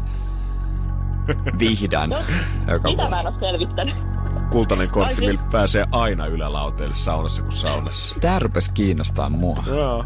[1.59, 2.11] vihdan
[2.68, 3.27] joka Mitä mä vuosi?
[3.27, 3.95] en ole selvittänyt?
[4.51, 8.15] Kultainen kortti, Ai, millä pääsee aina ylälauteille saunassa kuin saunassa.
[8.21, 9.63] Tää rupes kiinnostaa mua.
[9.67, 10.05] Joo.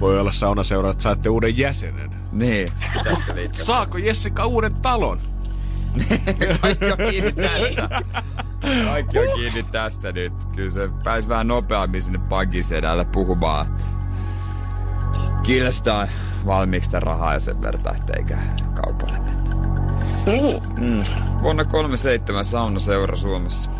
[0.00, 2.10] Voi olla saunaseura, että saatte uuden jäsenen.
[2.32, 3.64] Niin, pitäisikö liittyä?
[3.64, 5.18] Saako Jessica uuden talon?
[6.60, 8.02] Kaikki on kiinni tästä.
[8.84, 10.32] Kaikki on kiinni tästä nyt.
[10.56, 13.66] Kyllä se pääsi vähän nopeammin sinne pankin sedälle puhumaan.
[15.46, 16.08] Kyllä sitä on
[16.46, 18.38] valmiiksi rahaa ja sen verran, etteikä
[18.74, 19.93] kaupalle mennä.
[20.26, 21.02] Mm.
[21.42, 23.70] Vuonna 37 saunaseura Suomessa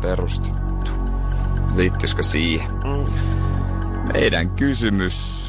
[0.00, 0.90] perustettu.
[1.76, 2.70] Liittyisikö siihen?
[4.12, 5.44] Meidän kysymys.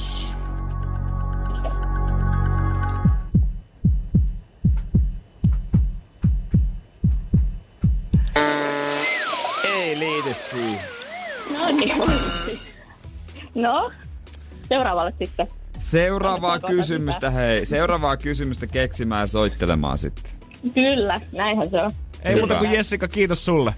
[9.64, 10.82] Ei liity siihen.
[11.60, 11.97] No niin.
[13.56, 13.91] No,
[14.70, 15.47] seuraavalle sitten.
[15.80, 17.66] Seuraavaa kysymystä, hei.
[17.66, 20.45] Seuraavaa kysymystä keksimään ja soittelemaan sitten.
[20.74, 21.91] Kyllä, näinhän se on.
[22.24, 22.41] Ei Hyvä.
[22.41, 23.76] muuta kuin Jessica, kiitos sulle.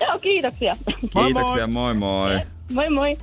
[0.00, 0.76] Joo, kiitoksia.
[1.14, 2.40] Moi Kiitoksia, moi moi.
[2.72, 3.18] moi moi.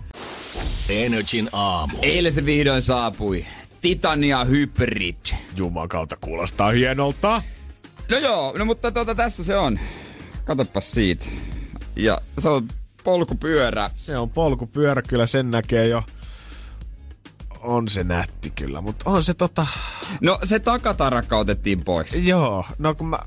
[0.90, 1.98] Energin aamu.
[2.02, 3.46] Eilen se vihdoin saapui.
[3.82, 5.16] Titania Hybrid.
[5.56, 7.42] Jumakauta kuulostaa hienolta.
[8.10, 9.80] No joo, no mutta tota, tässä se on.
[10.46, 11.26] Katopas siitä.
[11.96, 12.68] Ja se on
[13.04, 13.90] polkupyörä.
[13.96, 16.04] Se on polkupyörä, kyllä sen näkee jo.
[17.68, 19.68] On se nätti kyllä, mutta on se tota...
[20.22, 22.20] No se takatarakka otettiin pois.
[22.20, 23.20] Joo, no kun mä...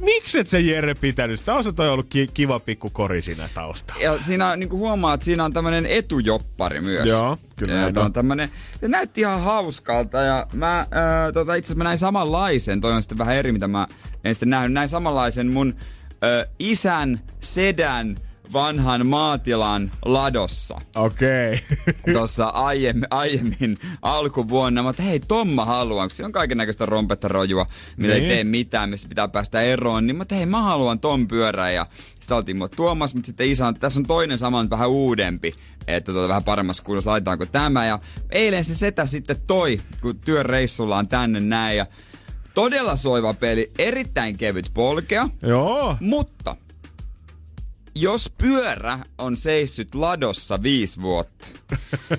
[0.00, 1.54] Miksi et se Jere pitänyt sitä?
[1.54, 4.02] On se toi ollut ki- kiva pikku kori siinä taustalla.
[4.02, 7.08] Ja siinä niin kuin huomaa, että siinä on tämmönen etujoppari myös.
[7.08, 8.12] Joo, kyllä Ja on on.
[8.12, 8.50] tämmönen,
[8.80, 13.02] se näytti ihan hauskalta ja mä ää, tota, itse asiassa mä näin samanlaisen, toi on
[13.02, 13.86] sitten vähän eri mitä mä
[14.24, 15.76] en sitten nähnyt, näin samanlaisen mun
[16.22, 18.16] ää, isän sedän
[18.52, 20.80] vanhan maatilan ladossa.
[20.96, 21.54] Okei.
[21.54, 22.14] Okay.
[22.14, 27.66] Tuossa aiemmin, aiemmin alkuvuonna, mutta hei, Tomma haluan, kun se on kaiken näköistä rompetta rojua,
[27.96, 28.24] millä Niin.
[28.30, 31.86] ei tee mitään, missä pitää päästä eroon, niin mutta hei, mä haluan ton pyörän ja
[32.20, 35.54] sitä oltiin mua tuomassa, mutta sitten isä on, tässä on toinen saman vähän uudempi,
[35.86, 37.98] että tuota vähän paremmassa kunnossa laitetaanko tämä ja
[38.30, 41.86] eilen se setä sitten toi, kun työreissullaan tänne näin ja
[42.54, 45.96] todella soiva peli, erittäin kevyt polkea, Joo.
[46.00, 46.56] mutta
[47.96, 51.46] jos pyörä on seissyt ladossa viisi vuotta,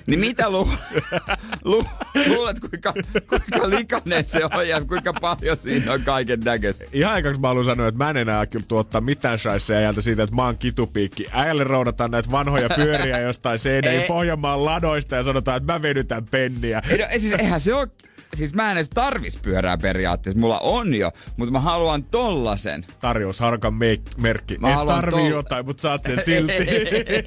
[0.07, 0.69] niin mitä lu-
[1.63, 1.85] Lu,
[2.27, 2.93] luulet, kuinka,
[3.29, 6.85] kuinka likainen se on ja kuinka paljon siinä on kaiken näköistä.
[6.93, 10.23] Ihan ekaksi mä haluan sanoa, että mä en enää kyllä tuottaa mitään shaisseja äijältä siitä,
[10.23, 11.25] että mä oon kitupiikki.
[11.31, 14.07] Äijälle roudataan näitä vanhoja pyöriä jostain seinäin Ei.
[14.07, 16.81] Pohjanmaan ladoista ja sanotaan, että mä venytän penniä.
[16.89, 17.87] Ei, no, siis eihän se ole...
[18.33, 20.39] Siis mä en edes tarvis pyörää periaatteessa.
[20.39, 22.85] Mulla on jo, mutta mä haluan tollasen.
[22.99, 24.57] Tarjous harkan me- merkki.
[24.57, 26.53] Mä Et haluan tarvii tol- jotain, mutta saat sen silti.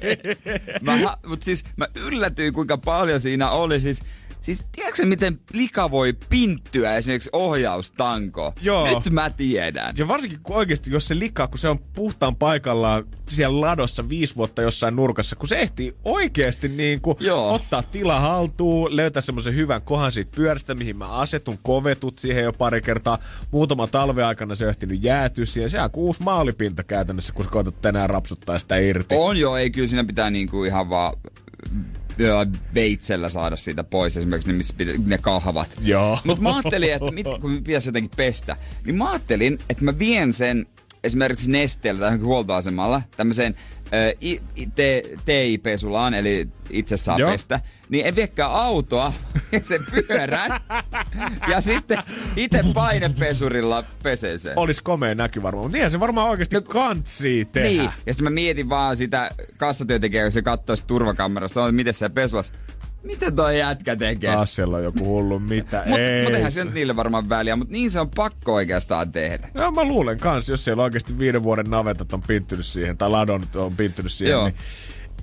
[0.81, 3.79] Mä, ha- mut siis mä yllätyin kuinka paljon siinä oli.
[3.81, 4.01] Siis,
[4.41, 8.53] siis tiedätkö miten lika voi pinttyä esimerkiksi ohjaustanko?
[8.61, 8.85] Joo.
[8.85, 9.93] Nyt mä tiedän.
[9.97, 14.35] Ja varsinkin kun oikeasti, jos se likaa, kun se on puhtaan paikallaan siellä ladossa viisi
[14.35, 17.53] vuotta jossain nurkassa, kun se ehtii oikeasti niin kuin Joo.
[17.53, 22.53] ottaa tila haltuun, löytää semmoisen hyvän kohan siitä pyörästä, mihin mä asetun, kovetut siihen jo
[22.53, 23.17] pari kertaa.
[23.51, 25.69] Muutama talven aikana se on ehtinyt jäätyä siihen.
[25.69, 29.15] Se on kuusi maalipinta käytännössä, kun sä koetat tänään rapsuttaa sitä irti.
[29.17, 31.13] On jo, ei kyllä siinä pitää niinku ihan vaan
[32.73, 34.73] veitsellä saada siitä pois, esimerkiksi ne, missä
[35.05, 35.69] ne kahvat.
[35.81, 36.19] Joo.
[36.23, 38.55] Mutta mä ajattelin, että mit, kun pitäisi jotenkin pestä,
[38.85, 40.67] niin mä ajattelin, että mä vien sen
[41.03, 43.55] esimerkiksi nesteellä tai huoltoasemalla tämmöiseen
[45.25, 47.31] TI-pesulaan, eli itse saa Joo.
[47.31, 47.59] pestä,
[47.89, 49.13] niin en viekään autoa
[49.51, 50.61] ja sen pyörän
[51.47, 51.97] ja sitten
[52.35, 54.57] itse painepesurilla pesen sen.
[54.59, 57.67] Olisi komea näky varmaan, mutta niinhän se varmaan oikeasti no, kantsii tehdä.
[57.67, 62.09] Niin, ja sitten mä mietin vaan sitä kassatyöntekijää, kun se katsoisi turvakamerasta, että miten se
[62.09, 62.51] pesulas.
[63.03, 64.33] Mitä toi jätkä tekee?
[64.33, 65.83] Taas siellä on joku hullu mitä.
[65.85, 69.11] Mutta Ei mut eihän se- nyt niille varmaan väliä, mutta niin se on pakko oikeastaan
[69.11, 69.49] tehdä.
[69.53, 73.43] No mä luulen kans, jos siellä oikeasti viiden vuoden navetat on pinttynyt siihen, tai ladon
[73.55, 74.43] on pinttynyt siihen, Joo.
[74.45, 74.55] niin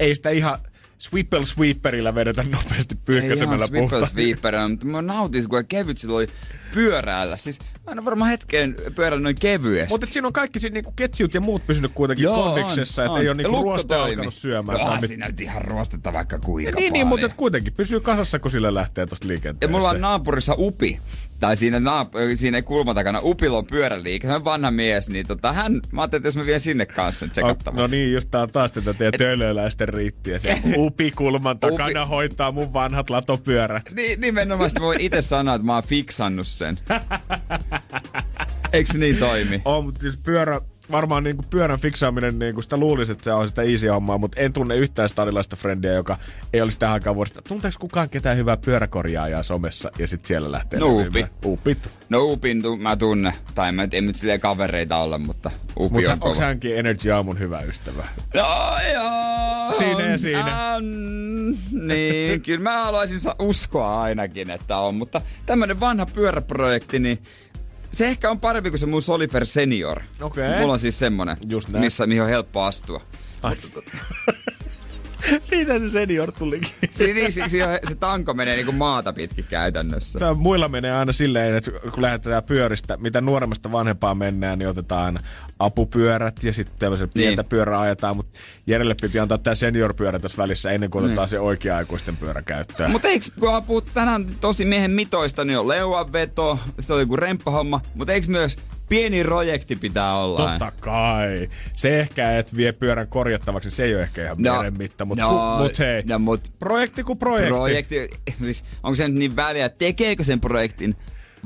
[0.00, 0.58] ei sitä ihan
[0.98, 4.06] sweepel sweeperillä vedetä nopeasti Ei ihan pyyhkäisemällä Swipple puhtaan.
[4.06, 6.26] Sweeperillä, mutta mä nautin, kun kevyt sillä oli
[6.74, 7.36] pyöräillä.
[7.36, 9.94] Siis mä en varmaan hetkeen pyörällä noin kevyesti.
[9.94, 13.12] Mutta siinä on kaikki siinä niinku ketjut ja muut pysynyt kuitenkin Joo, kondiksessa, on, että
[13.14, 13.20] on.
[13.20, 14.78] ei ole Ja niinku ruosta alkanut syömään.
[14.80, 17.08] Tai mit- siinä nyt ihan ruostetta vaikka kuinka niin, niin, paljon.
[17.08, 19.76] mutta et kuitenkin pysyy kasassa, kun sillä lähtee tosta Ja liikenteeseen.
[19.78, 21.00] mulla on naapurissa Upi.
[21.40, 24.26] Tai siinä, naap- siinä kulman takana Upilla on pyöräliike.
[24.26, 27.28] Hän on vanha mies, niin tota, hän, mä ajattelin, että jos mä vien sinne kanssa
[27.28, 27.80] tsekattavaksi.
[27.80, 30.38] no niin, just tää on taas tätä teidän töölöläisten riittiä.
[30.38, 33.82] Se upikulman takana Upi- hoitaa mun vanhat latopyörät.
[33.94, 36.65] Niin, nimenomaan mä voin itse sanoa, että mä oon fiksannut sen.
[38.72, 39.62] Eikö se niin toimi?
[39.64, 40.60] On, mutta siis pyörä,
[40.92, 44.52] varmaan niinku pyörän fiksaaminen, niinku sitä luulisi, että se on sitä easy hommaa, mutta en
[44.52, 46.18] tunne yhtään stadilaista frendiä, joka
[46.52, 47.42] ei olisi tähän aikaan vuodesta.
[47.42, 50.86] Tunteeko kukaan ketään hyvää pyöräkorjaajaa somessa ja sitten siellä lähtee No?
[50.86, 51.26] Upi.
[51.44, 51.90] Upit.
[52.08, 53.34] No Upin tu- mä tunne.
[53.54, 57.38] Tai mä en nyt silleen kavereita olla, mutta Upi Mutta on onko hänkin Energy Aamun
[57.38, 58.06] hyvä ystävä?
[58.34, 58.46] No
[58.94, 59.72] joo.
[59.78, 60.74] Siinä ja siinä.
[60.74, 60.84] On,
[61.88, 64.94] niin, kyllä mä haluaisin uskoa ainakin, että on.
[64.94, 67.22] Mutta tämmönen vanha pyöräprojekti, niin
[67.92, 70.00] se ehkä on parempi kuin se mun Solifer Senior.
[70.20, 70.60] Okei.
[70.60, 71.84] Mulla on siis semmonen, Just näin.
[71.84, 73.00] missä, mihin on helppo astua.
[73.42, 73.56] Ai.
[75.42, 76.70] Siitä se senior tulikin.
[76.98, 77.58] Niin, si- si-
[77.88, 80.18] se tanko menee niinku maata pitkin käytännössä.
[80.18, 85.18] Tää muilla menee aina silleen, että kun lähdetään pyöristä, mitä nuoremmasta vanhempaa mennään, niin otetaan
[85.58, 87.22] apupyörät ja sitten tällaisen Niin.
[87.24, 91.40] pientä pyörää ajetaan, mutta Jerelle piti antaa tämä senior-pyörä tässä välissä ennen kuin otetaan se
[91.40, 92.90] oikea-aikuisten pyörä käyttöön.
[92.90, 97.80] Mutta eikö, kun puhut tänään tosi miehen mitoista, niin on leuanveto, sitten on joku remppahomma,
[97.94, 98.56] mutta eikö myös
[98.88, 100.36] pieni projekti pitää olla?
[100.50, 101.50] Totta kai.
[101.76, 105.58] Se ehkä, että vie pyörän korjattavaksi, se ei ole ehkä ihan No, mitta, mutta no,
[105.58, 107.54] mut hei, no, mut projekti kuin projekti.
[107.54, 108.08] projekti,
[108.42, 110.96] siis onko se nyt niin väliä, tekeekö sen projektin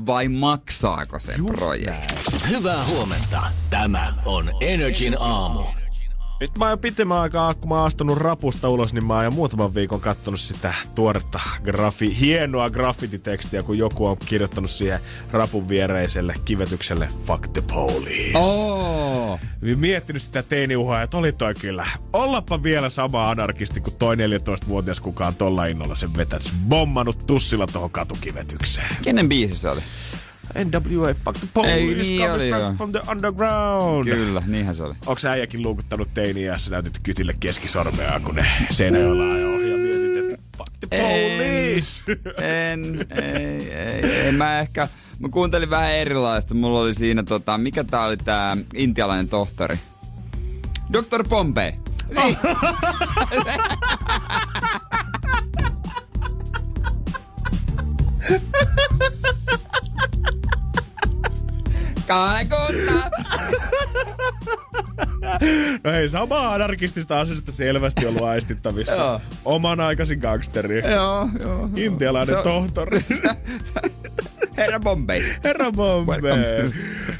[0.05, 2.13] vai maksaako sen Just projekti?
[2.49, 3.41] Hyvää huomenta.
[3.69, 5.80] Tämä on Energin aamu.
[6.41, 9.31] Nyt mä oon pitemmän aikaa, kun mä oon astunut rapusta ulos, niin mä oon jo
[9.31, 14.99] muutaman viikon kattonut sitä tuoretta grafi, hienoa graffititekstiä, kun joku on kirjoittanut siihen
[15.31, 18.37] rapun viereiselle kivetykselle Fuck the police.
[18.37, 19.39] Oh.
[19.75, 21.87] Miettinyt sitä teiniuhoa, että oli toi kyllä.
[22.13, 27.91] Ollapa vielä sama anarkisti kuin toi 14-vuotias kukaan tolla innolla sen vetäisi bommannut tussilla tohon
[27.91, 28.95] katukivetykseen.
[29.01, 29.81] Kenen biisi se oli?
[30.55, 34.05] NWA, fuck the police, Ei, niin oli from, from the underground.
[34.05, 34.93] Kyllä, niinhän se oli.
[35.05, 40.31] Onko äijäkin luukuttanut teiniä ja sä näytit kytille keskisormea, kun ne Seinäjoella ajoi ja mietit,
[40.33, 42.03] että fuck the police.
[42.71, 44.87] En, ei, ei, ei, mä ehkä,
[45.19, 46.53] mä kuuntelin vähän erilaista.
[46.53, 49.79] Mulla oli siinä tota, mikä tää oli tää intialainen tohtori?
[50.93, 51.23] Dr.
[51.29, 51.73] Pompei.
[52.15, 52.37] Niin.
[62.11, 63.09] Kalkutta!
[65.83, 68.95] No hei, sama anarkistista asiasta selvästi ollut aistittavissa.
[68.95, 69.21] Joo.
[69.45, 70.79] Oman aikaisin gangsteri.
[70.91, 71.69] joo, joo.
[71.75, 73.05] Intialainen tohtori.
[74.57, 75.21] Herra Bombay.
[75.43, 75.65] Herra.
[76.07, 76.71] Welcome.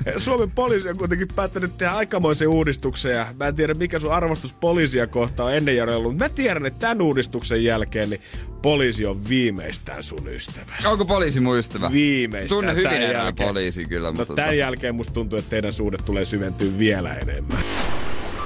[0.18, 4.54] Suomen poliisi on kuitenkin päättänyt tehdä aikamoisen uudistuksen ja mä en tiedä mikä sun arvostus
[4.54, 6.18] poliisia kohtaan on ennen Jaro ollut.
[6.18, 8.22] Mä tiedän, että tämän uudistuksen jälkeen niin
[8.62, 10.74] poliisi on viimeistään sun ystävä.
[10.86, 11.92] Onko poliisi mun ystävä?
[11.92, 12.50] Viimeistään.
[12.50, 14.36] Tunne hyvin enää poliisi kyllä, No mutta...
[14.36, 17.64] tämän jälkeen musta tuntuu, että teidän suhde tulee syventyä vielä enemmän.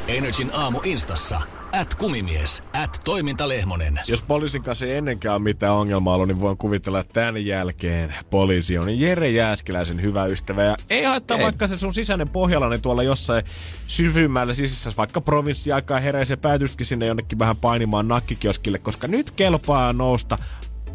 [0.08, 1.42] Energin aamu instassa.
[1.72, 2.64] At kumimies.
[2.84, 4.00] At toimintalehmonen.
[4.08, 8.16] Jos poliisin kanssa ei ennenkään ole mitään ongelmaa ollut, niin voin kuvitella, että tämän jälkeen
[8.30, 10.64] poliisi on Jere Jääskeläisen hyvä ystävä.
[10.64, 11.44] Ja ei haittaa, Ei.
[11.44, 13.46] vaikka se sun sisäinen pohjalainen tuolla jossain
[13.88, 19.94] syvymmällä sisässä, vaikka provinssiaikaa herää se päätystkin sinne jonnekin vähän painimaan nakkikioskille, koska nyt kelpaa
[19.94, 20.38] nousta.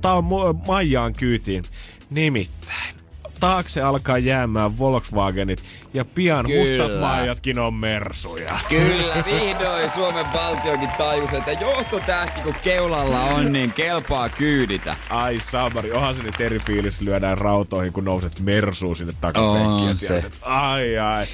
[0.00, 0.24] Tää on
[0.66, 1.64] Maijaan kyytiin.
[2.10, 2.99] Nimittäin.
[3.40, 5.62] Taakse alkaa jäämään Volkswagenit
[5.94, 6.60] ja pian Kyllä.
[6.60, 8.58] mustat maijatkin on mersuja.
[8.68, 14.96] Kyllä, vihdoin Suomen valtiokin tajusi, että johtotähti kun keulalla on, niin kelpaa kyyditä.
[15.10, 20.24] Ai samari, onhan se nyt eri fiilis lyödään rautoihin, kun nouset mersuun sinne takapenkkiin.
[20.42, 21.26] Ai ai.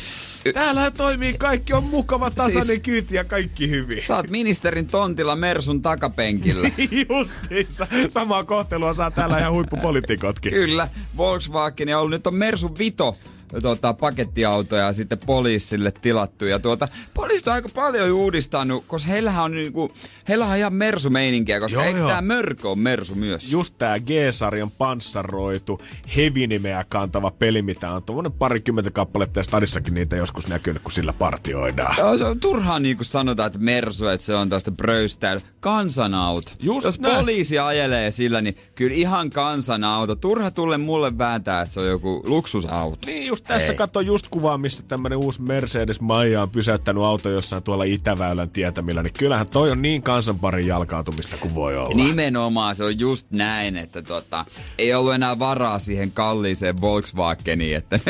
[0.53, 4.03] Täällähän toimii kaikki, on mukava tasainen Siis- kyyti ja kaikki hyvin.
[4.03, 6.70] Sä oot ministerin tontilla Mersun takapenkillä.
[7.09, 7.86] Justiinsa.
[8.09, 10.53] Samaa kohtelua saa täällä ihan huippupolitiikotkin.
[10.53, 13.16] Kyllä, Volkswagen on ollut, nyt on Mersu Vito
[13.62, 16.44] tota, pakettiautoja sitten poliisille tilattu.
[16.44, 19.92] Ja tuota, poliisit on aika paljon uudistanut, koska heillähän on, niinku,
[20.28, 22.09] heillähän on ihan Mersu-meininkiä, koska Joo, eikö joo.
[22.09, 23.53] tää Mörkö on Mersu myös?
[23.53, 25.80] Just tää G-sarjan panssaroitu,
[26.16, 31.12] heavy-nimeä kantava peli, mitä on tuommoinen parikymmentä kappaletta ja stadissakin niitä joskus näkynyt, kun sillä
[31.12, 31.94] partioidaan.
[31.99, 35.40] Joo, se on turhaa niinku sanotaan, että Mersu, että se on tästä bröystäily.
[35.61, 36.53] Kansanauto.
[36.61, 37.16] Just Jos näin.
[37.16, 40.16] poliisi ajelee sillä, niin kyllä ihan kansanauto.
[40.16, 42.99] Turha tulle mulle vääntää, että se on joku luksusauto.
[43.07, 43.76] Niin just tässä Ei.
[43.76, 49.03] katso just kuvaa, missä tämmönen uusi Mercedes Maija on pysäyttänyt auto jossain tuolla Itäväylän tietämillä,
[49.03, 51.95] niin kyllähän toi on niin kansanparin jalkautumista kuin voi olla.
[51.95, 54.45] Nimenomaan se on just näin, että tota,
[54.78, 58.01] ei ollut enää varaa siihen kalliiseen Volkswageniin, että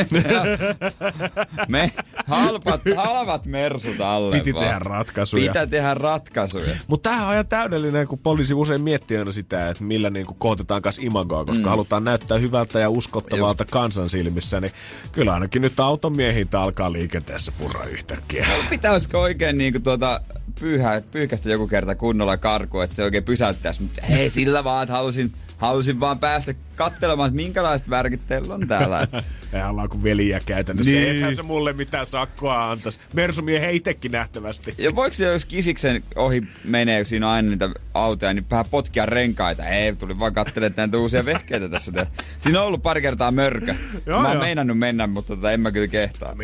[1.67, 1.91] me
[2.25, 4.65] halpat, halvat mersut alle Piti vaan.
[4.65, 5.47] tehdä ratkaisuja.
[5.47, 6.75] Pitää tehdä ratkaisuja.
[6.87, 10.37] Mutta tämähän on ihan täydellinen, kun poliisi usein miettii aina sitä, että millä niin kuin
[10.39, 11.69] kohotetaan kanssa imagoa, koska mm.
[11.69, 14.71] halutaan näyttää hyvältä ja uskottavalta kansan silmissä, niin
[15.17, 18.47] kyllä ainakin nyt automiehintä alkaa liikenteessä purra yhtäkkiä.
[18.69, 20.21] Pitäisikö oikein niinku tuota
[20.59, 23.81] pyyhä, pyyhkästä joku kerta kunnolla karku, että se oikein pysäyttäisi.
[23.81, 28.67] Mutta hei, sillä vaan, että halusin, halusin vaan päästä katselemaan, että minkälaiset värkit teillä on
[28.67, 29.01] täällä.
[29.01, 29.23] Että
[29.53, 30.91] Eihän ollaan kuin veliä käytännössä.
[30.91, 31.03] Niin.
[31.07, 32.99] Eihän se mulle mitään sakkoa antaisi.
[33.13, 34.75] Mersumie itsekin nähtävästi.
[34.77, 38.65] Ja voiko se, jos kisiksen ohi menee, kun siinä on aina niitä autoja, niin vähän
[38.71, 39.67] potkia renkaita?
[39.67, 41.91] Ei, tuli vaan katselemaan näitä uusia vehkeitä tässä.
[41.91, 42.07] Te-
[42.39, 43.75] Siinä on ollut pari kertaa mörkö.
[44.05, 46.35] Joo, mä oon meinannut mennä, mutta tota, en mä kyllä kehtaa.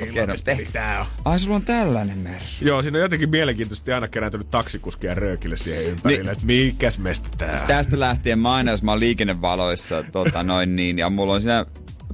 [0.44, 0.70] Tehdä.
[0.74, 1.06] tää on?
[1.26, 2.66] Ai, sulla on tällainen mersu.
[2.66, 6.32] Joo, siinä on jotenkin mielenkiintoisesti aina kerääntynyt taksikuskia röökille siihen ympärille, Niin.
[6.32, 7.68] että mikäs mestä tää on.
[7.68, 11.66] Tästä lähtien mä aina, jos mä oon liikennevaloissa, tota, noin niin, ja mulla on siinä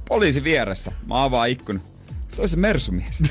[0.08, 0.92] poliisi vieressä.
[1.06, 1.80] Mä avaan ikkuna.
[2.36, 3.18] Toi se mersumies.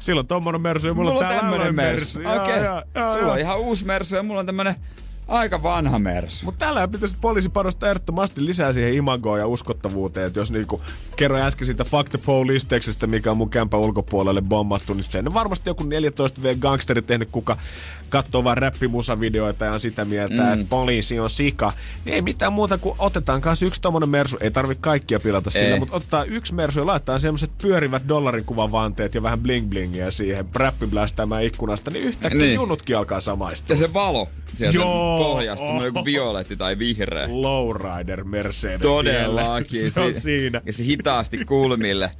[0.00, 2.18] Silloin tommonen mersu ja mulla, mulla on on tämmönen mersu.
[2.18, 2.42] mersu.
[2.42, 2.56] Okei.
[2.56, 3.18] Okay.
[3.18, 4.74] Sulla on ihan uusi mersu ja mulla on tämmönen
[5.28, 6.44] aika vanha mersu.
[6.44, 10.26] Mutta tällä pitäisi poliisi panostaa ehdottomasti lisää siihen imagoon ja uskottavuuteen.
[10.26, 10.80] Että jos niinku
[11.16, 15.34] kerroin äsken siitä Fuck the Police-tekstistä, mikä on mun kämpän ulkopuolelle bommattu, niin sen on
[15.34, 17.56] varmasti joku 14V-gangsteri tehnyt, kuka
[18.08, 20.52] katsoo vaan räppimusavideoita ja on sitä mieltä, mm.
[20.52, 21.72] että poliisi on sika.
[22.04, 24.36] Niin ei mitään muuta kuin otetaan kanssa yksi tommonen mersu.
[24.40, 28.72] Ei tarvi kaikkia pilata sillä, mutta otetaan yksi mersu ja laittaa semmoset pyörivät dollarin kuvan
[28.72, 32.54] vanteet ja vähän bling blingiä siihen räppi blästäämään ikkunasta, niin yhtäkkiä Niin.
[32.54, 33.72] junutkin alkaa samaistua.
[33.72, 35.18] Ja se valo sieltä Joo.
[35.24, 36.04] pohjassa, semmoinen joku Oh.
[36.04, 37.28] violetti tai vihreä.
[37.30, 39.90] Lowrider Mercedes Todellakin.
[39.92, 40.60] Se on Si- siinä.
[40.66, 42.10] Ja se hitaasti kulmille.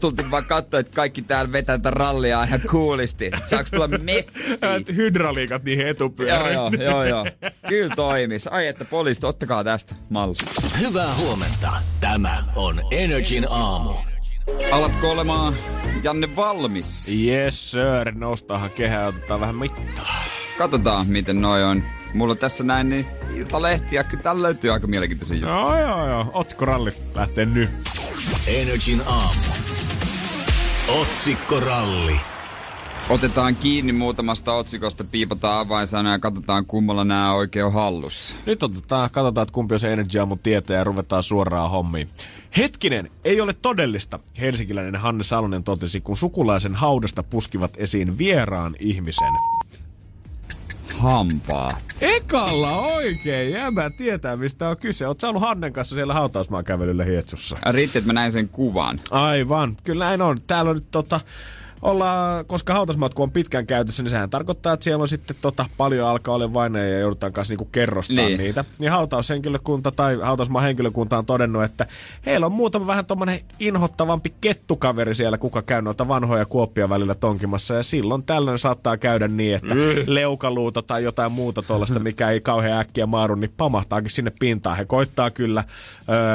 [0.00, 3.30] Tultiin vaan katsoa, että kaikki täällä vetää tätä rallia ihan coolisti.
[3.46, 4.44] Saaks tulla messiin?
[5.20, 6.52] Hydraliikat niihin Joo, etupyöriin.
[6.52, 7.26] joo, joo, joo.
[7.68, 8.46] Kyllä toimis.
[8.46, 10.34] Ai että poliisit, ottakaa tästä malli.
[10.78, 11.72] Hyvää huomenta.
[12.00, 13.90] Tämä on Energin aamu.
[14.72, 15.54] Alatko olemaan,
[16.02, 17.08] Janne, valmis?
[17.26, 20.24] Yes sir, noustaahan kehää, otetaan vähän mittaa.
[20.58, 21.82] Katsotaan, miten noi on.
[22.14, 24.04] Mulla tässä näin, niin iltalehtiä.
[24.04, 25.58] Kyllä täällä löytyy aika mielenkiintoisia juttuja.
[25.58, 26.30] Joo, joo, joo.
[26.32, 27.70] Otsikkoralli lähtee nyt.
[28.46, 29.40] Energin aamu.
[31.00, 32.20] Otsikkoralli.
[33.10, 38.34] Otetaan kiinni muutamasta otsikosta, piipataan avainsanoja ja katsotaan kummalla nämä oikein on hallussa.
[38.46, 42.08] Nyt otetaan, katsotaan, että kumpi on se Energy Aamun tietää ja ruvetaan suoraan hommiin.
[42.56, 49.32] Hetkinen, ei ole todellista, helsinkiläinen Hanne Salonen totesi, kun sukulaisen haudasta puskivat esiin vieraan ihmisen.
[50.96, 51.70] Hampaa.
[52.00, 55.06] Ekalla oikein, jäbä tietää mistä on kyse.
[55.06, 57.56] Oot sä ollut Hannen kanssa siellä hautausmaan kävelyllä Hietsussa?
[57.70, 59.00] Riitti, että mä näin sen kuvan.
[59.10, 60.40] Aivan, kyllä näin on.
[60.46, 61.20] Täällä on nyt tota,
[61.82, 66.08] ollaan, koska hautasmatku on pitkään käytössä, niin sehän tarkoittaa, että siellä on sitten tota, paljon
[66.08, 68.38] alkaa olla vaineja ja joudutaan kanssa niinku kerrostaa Niin.
[68.38, 68.64] niitä.
[68.78, 71.86] Niin hautaushenkilökunta tai hautausmaan henkilökunta on todennut, että
[72.26, 77.74] heillä on muutama vähän tommonen inhottavampi kettukaveri siellä, kuka käy noita vanhoja kuoppia välillä tonkimassa.
[77.74, 79.74] Ja silloin tällöin saattaa käydä niin, että
[80.06, 84.76] leukaluuta tai jotain muuta tuollaista, mikä ei kauhean äkkiä maaru, niin pamahtaakin sinne pintaan.
[84.76, 85.64] He koittaa kyllä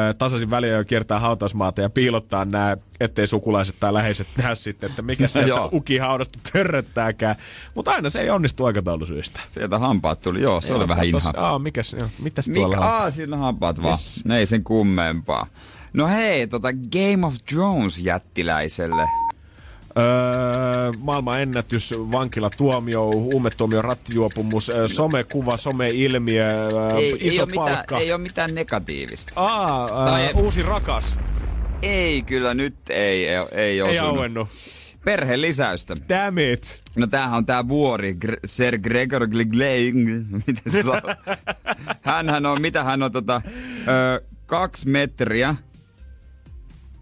[0.09, 4.89] ö, tasaisin väliä jo kiertää hautausmaata ja piilottaa nämä ettei sukulaiset tai läheiset näe sitten,
[4.89, 7.35] että mikä sieltä ukihaudasta törröttääkään.
[7.75, 9.39] Mutta aina se ei onnistu aikataulusyistä.
[9.47, 11.33] Sieltä hampaat tuli, joo, se oli vähän inha.
[11.37, 12.79] Aa, mikäs, joo, mitäs tuolla Mikä?
[12.87, 12.93] on?
[12.93, 13.91] Aa, siinä hampaat vaan.
[13.91, 14.21] Yes.
[14.25, 15.47] Ne ei sen kummempaa.
[15.93, 19.03] No hei, tota Game of Thrones jättiläiselle.
[19.97, 27.75] Öö, maailman ennätys, vankilatuomio, huumetuomio, rattijuopumus, öö, somekuva, someilmiö, öö, Ei, iso ei, ole mitään,
[27.77, 27.97] palkka.
[27.99, 29.33] ei ole mitään negatiivista.
[29.35, 31.17] Aa, öö, Tai- uusi rakas.
[31.81, 34.09] Ei kyllä, nyt ei, ei, ei Ei osunut.
[34.17, 34.47] auennut.
[35.05, 35.95] Perheen lisäystä.
[36.09, 36.81] Damn it.
[36.95, 40.07] No tämähän on tää vuori, Gre- Sir Gregor Glegling.
[40.47, 41.01] Miten se saa?
[42.01, 43.41] Hänhän on, mitä hän on tota,
[43.87, 45.55] ö, kaksi metriä.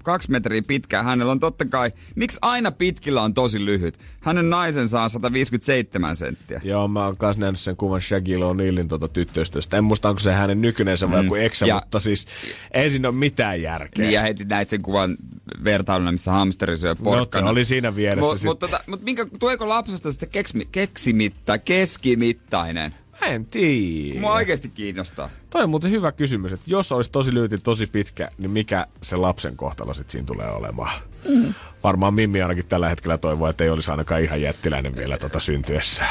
[0.04, 1.04] Kaksi metriä pitkää.
[1.04, 3.98] Hänellä on totta kai, miksi aina pitkillä on tosi lyhyt?
[4.20, 6.62] Hänen naisensa on 157 senttiä.
[6.64, 9.78] Joo, mä oon kanssa nähnyt sen kuvan Shaquille O'Nealin tuota tyttöystävästä.
[9.78, 11.70] En muista, onko se hänen nykyneensä vai joku eksä, Mm.
[11.70, 12.28] Ja- mutta siis
[12.72, 14.06] ei siinä ole mitään järkeä.
[14.06, 15.18] Niin ja heti näit sen kuvan
[15.64, 17.46] vertailuna, missä hamsteri syö porkkana.
[17.46, 18.46] No, oli siinä vieressä Mut, sit.
[18.46, 22.96] mut, tota, mut minkä, tuleeko lapsesta sitten keksimi, keksimitta, keskimittainen?
[23.24, 24.20] Mä en tiedä.
[24.20, 25.30] Mua oikeasti kiinnostaa.
[25.50, 29.16] Toi on muuten hyvä kysymys, että jos olisi tosi lyyti, tosi pitkä, niin mikä se
[29.16, 31.02] lapsen kohtalo sitten siinä tulee olemaan?
[31.30, 31.54] Mm.
[31.84, 36.06] Varmaan Mimmi ainakin tällä hetkellä toivoo, että ei olisi ainakaan ihan jättiläinen vielä tota syntyessä.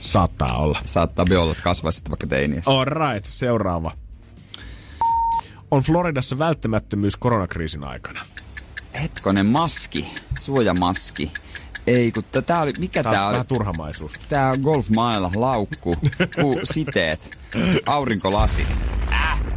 [0.00, 0.80] Saattaa olla.
[0.84, 2.70] Saattaa olla, että kasvaisi sitten vaikka teiniässä.
[2.70, 3.92] All right, seuraava.
[5.70, 8.20] On Floridassa välttämättömyys koronakriisin aikana.
[9.02, 10.06] Hetkonen, maski.
[10.40, 11.32] Suojamaski.
[11.86, 13.32] Ei, kun tää- oli, mikä Tää on tää oli?
[13.32, 14.12] vähän turhamaisuus.
[14.28, 15.94] Tää on golfmailla, laukku,
[16.40, 17.38] ku, siteet,
[17.86, 18.66] aurinkolasit.
[18.68, 19.53] Show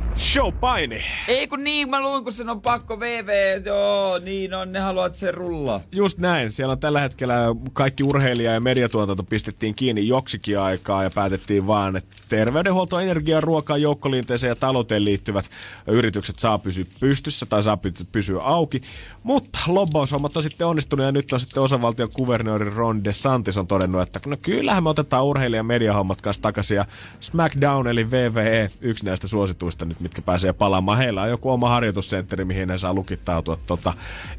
[0.60, 1.04] paini!
[1.28, 5.06] Ei kun niin, mä luin, kun sen on pakko VV, joo, niin on, ne haluaa,
[5.06, 5.82] että se rullaa.
[5.92, 6.52] Just näin.
[6.52, 7.36] Siellä on tällä hetkellä
[7.74, 13.78] kaikki urheilija- ja mediatuotanto pistettiin kiinni joksikin aikaa ja päätettiin vaan, että terveydenhuolto, energia, ruokaa,
[13.78, 15.46] joukkoliinteeseen ja talouteen liittyvät
[15.88, 18.82] yritykset saa pysyä pystyssä tai saa py- pysyä auki.
[19.24, 24.02] Mutta lobbaushommat on sitten onnistunut ja nyt on sitten osavaltion kuvernööri Ron DeSantis on todennut,
[24.02, 26.86] että no kyllähän me otetaan urheilija- ja mediahommat kanssa takaisin ja
[27.20, 30.98] SmackDown eli VVE, yksi näistä suosituista nyt, mitkä pääsee palaamaan.
[30.98, 33.94] Heillä on joku oma harjoitussentteri, mihin ne saa lukittautua tota,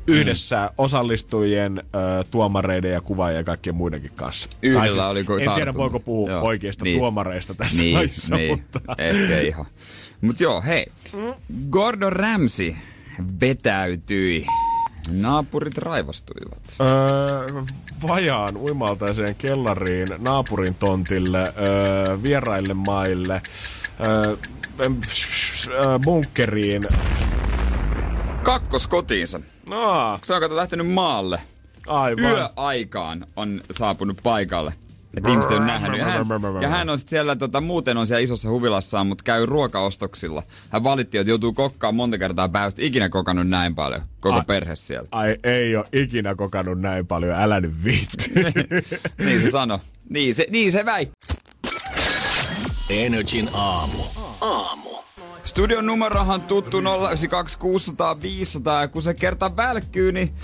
[0.06, 4.48] yhdessä osallistujien, ö, tuomareiden ja kuvaajien ja kaikkien muidenkin kanssa.
[4.62, 5.76] Yhdellä Tai siis, oliko En tiedä, tartunut.
[5.76, 6.42] voiko puhua Joo.
[6.42, 6.98] oikeista Niin.
[6.98, 8.50] tuomareista tässä Niin, lajissa, niin.
[8.58, 8.80] mutta...
[8.98, 9.66] Ehkä ihan.
[10.20, 10.86] Mut joo, hei.
[11.70, 12.74] Gordon Ramsay
[13.40, 14.46] vetäytyi.
[15.10, 16.58] Naapurit raivostuivat.
[16.80, 16.88] Öö,
[18.08, 23.42] vajaan uimaltaiseen kellariin, naapurin tontille, öö, vieraille maille,
[24.06, 24.36] öö,
[25.70, 26.82] öö, bunkkeriin.
[28.42, 29.40] Kakkos kotiinsa.
[29.68, 31.40] No, Se on kato lähtenyt maalle.
[31.86, 32.24] aivan.
[32.24, 34.72] Yöaikaan on saapunut paikalle.
[35.16, 35.98] Et ihmiset ole nähnyt.
[35.98, 36.24] Ja hän,
[36.60, 40.42] ja hän on sit siellä, tota, muuten on siellä isossa huvilassaan, mutta käy ruokaostoksilla.
[40.70, 42.82] Hän valitti, että joutuu kokkaan monta kertaa päivästä.
[42.82, 44.02] Ikinä kokannut näin paljon.
[44.20, 44.42] Koko Ai.
[44.46, 45.08] perhe siellä.
[45.12, 48.30] Ai ei ole ikinä kokannut näin paljon, älä nyt viitti.
[49.24, 49.80] Niin se sano.
[50.10, 51.26] Niin se, niin se väitti.
[52.88, 54.02] Energin aamu.
[54.40, 54.88] Aamu.
[55.44, 60.34] Studion numerohan tuttu 092 600 500 ja kun se kerta välkkyy, niin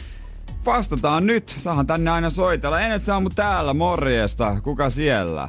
[0.67, 1.55] vastataan nyt.
[1.59, 2.81] Saahan tänne aina soitella.
[2.81, 4.61] En et saamu täällä, morjesta.
[4.63, 5.49] Kuka siellä?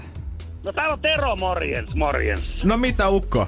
[0.63, 2.63] No täällä on Tero, morjens, morjens.
[2.63, 3.47] no mitä Ukko?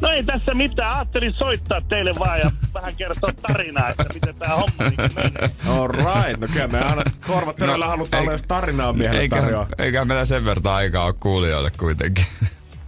[0.00, 4.48] No ei tässä mitään, ajattelin soittaa teille vaan ja vähän kertoa tarinaa, että miten tää
[4.56, 5.50] homma niin menee.
[5.68, 9.66] All right, no kyllä me aina korvat no, halutaan olla, jos tarinaa miehelle tarjoaa.
[9.78, 12.24] eikä meillä sen verran aikaa ole kuulijoille kuitenkin.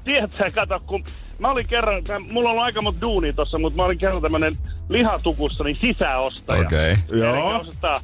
[0.05, 1.05] Tiedätkö, kato, kun
[1.39, 4.55] mä olin kerran, tää- mulla on aika monta duunia tossa, mutta mä olin kerran tämmönen
[4.89, 6.61] lihatukussa, niin sisäostaja.
[6.61, 6.95] Okei.
[7.13, 7.35] Joo.
[7.35, 8.01] Eli ostaa-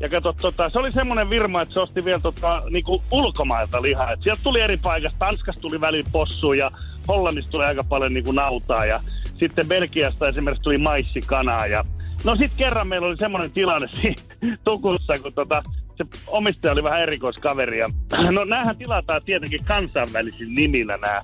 [0.00, 4.12] Ja kato, tota, se oli semmonen firma, että se osti vielä tota, niinku ulkomailta lihaa.
[4.12, 5.18] Et sieltä tuli eri paikasta.
[5.18, 6.70] Tanskasta tuli välillä possua ja
[7.08, 8.84] Hollannista tuli aika paljon niinku nautaa.
[8.86, 9.00] Ja
[9.38, 11.66] sitten Belgiasta esimerkiksi tuli maissikanaa.
[11.66, 11.84] Ja...
[12.24, 14.14] No sit kerran meillä oli semmonen tilanne siinä
[14.64, 15.62] tukussa, kun tota,
[15.98, 17.78] se omistaja oli vähän erikoiskaveri.
[17.78, 17.86] Ja,
[18.30, 21.22] no näähän tilataan tietenkin kansainvälisillä nimillä nämä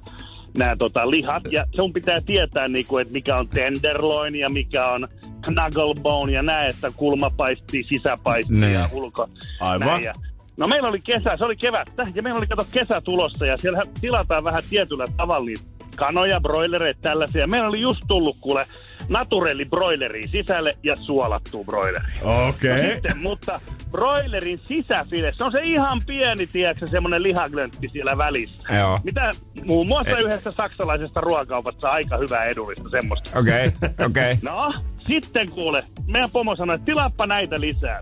[0.58, 1.42] nämä tota, lihat.
[1.50, 5.08] Ja sun pitää tietää, niinku, että mikä on tenderloin ja mikä on
[5.40, 8.72] knucklebone ja näin, että kulmapaisti, sisäpaisti Ne.
[8.72, 9.28] ja ulko.
[9.60, 9.88] Aivan.
[9.88, 10.04] Näin.
[10.04, 10.12] Ja,
[10.56, 13.82] no meillä oli kesä, se oli kevättä ja meillä oli kato kesä tulossa ja siellä
[14.00, 17.46] tilataan vähän tietyllä tavalla niitä kanoja, broilereita, tällaisia.
[17.46, 18.66] Meillä oli just tullut kuule
[19.08, 22.12] naturelli broileri sisälle ja suolattu broileri.
[22.22, 22.80] Okei.
[22.80, 22.92] Okay.
[22.92, 28.74] Sitten, mutta broilerin sisäfile, se on se ihan pieni, tiedätkö, semmoinen lihaglöntti siellä välissä.
[28.74, 28.98] Joo.
[29.04, 29.30] Mitä
[29.64, 33.38] muun muassa yhdessä saksalaisesta ruokakaupasta aika hyvää edullista semmoista.
[33.38, 34.06] Okei, okay.
[34.06, 34.32] okei.
[34.32, 34.36] Okay.
[34.42, 34.72] No,
[35.06, 38.00] sitten kuule, meidän pomo sanoi, että tilaappa näitä lisää.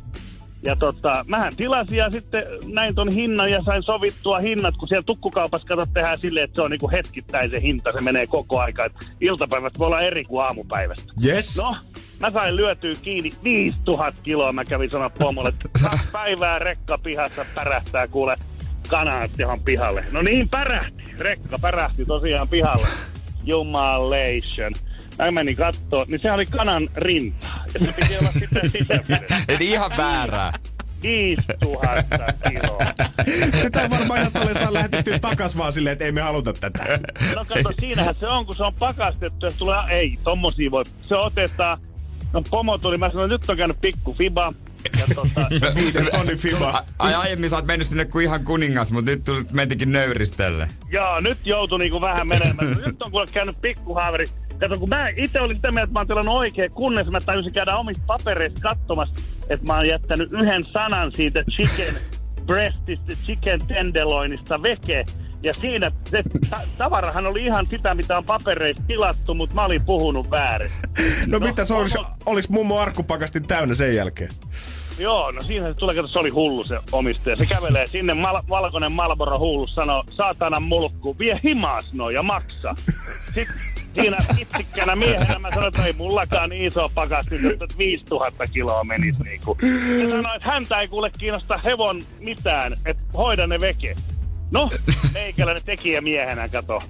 [0.65, 5.03] Ja tota, mähän tilasin ja sitten näin ton hinnan ja sain sovittua hinnat, kun siellä
[5.03, 8.85] tukkukaupassa katsot tehdään silleen, että se on niinku hetkittäin se hinta, se menee koko aika.
[8.85, 11.13] Et iltapäivät voi olla eri kuin aamupäivästä.
[11.25, 11.57] Yes.
[11.57, 11.77] No,
[12.21, 14.53] mä sain lyötyä kiinni 5000 kiloa.
[14.53, 18.37] Mä kävin sanoa pomolle, että kaksi päivää rekka pihassa pärähtää kuule
[18.89, 20.05] kanaat johon pihalle.
[20.13, 21.03] No niin pärähti.
[21.19, 22.89] Rekka pärähti tosiaan pihalle.
[23.45, 24.73] Jumalation.
[25.25, 27.47] Mä menin kattoo, niin se oli kanan rinta.
[27.75, 29.43] Ja se piti olla sitten sisäpiirissä.
[29.49, 30.53] Eli ihan väärää.
[31.03, 32.93] 5000 kiloa.
[33.63, 36.99] Sitä varmaan tälle saa lähetettyä takas vaan silleen, että ei me haluta tätä.
[37.35, 40.85] No kato, siinähän se on, kun se on pakastettu, ja tulee, ei, tommosia voi.
[41.09, 41.79] Se otetaan,
[42.33, 44.53] no pomo tuli, mä sanoin, nyt on käynyt pikku fiba.
[45.01, 46.85] Ja tota, Viiden fiba.
[46.99, 50.69] Ai aiemmin sä oot mennyt sinne kuin ihan kuningas, mutta nyt tulit, mentikin nöyristelle.
[50.91, 52.77] joo, nyt joutui niinku vähän menemään.
[52.87, 54.27] Nyt on kuule käynyt pikku haaveri.
[54.63, 57.53] Kato, kun mä itse olin sitä mieltä, että mä oon tilannut oikein, kunnes mä tajusin
[57.53, 59.15] käydä omista papereista katsomassa,
[59.49, 61.95] että mä oon jättänyt yhden sanan siitä chicken
[62.47, 65.05] breastista, chicken tenderloinista veke.
[65.43, 69.83] Ja siinä se ta- tavarahan oli ihan sitä, mitä on papereista tilattu, mutta mä olin
[69.83, 70.71] puhunut väärin.
[71.27, 74.31] No, no mitä se olisi, olis mummo arkkupakastin täynnä sen jälkeen?
[74.99, 77.37] Joo, no siinä se tulee, kato, se oli hullu se omistaja.
[77.37, 82.75] Se kävelee sinne, mal- valkoinen Malboro hullu sanoo, saatana mulkku, vie himas no ja maksa.
[83.35, 88.85] Sitten siinä itsikänä miehenä mä sanoin, että ei mullakaan niin iso pakastin, että 5000 kiloa
[88.85, 89.57] menisi niinku.
[89.61, 93.97] Se sanoi, että häntä ei kuule kiinnosta hevon mitään, että hoida ne veke.
[94.51, 94.71] No,
[95.13, 96.83] meikäläinen tekijä miehenä, kato.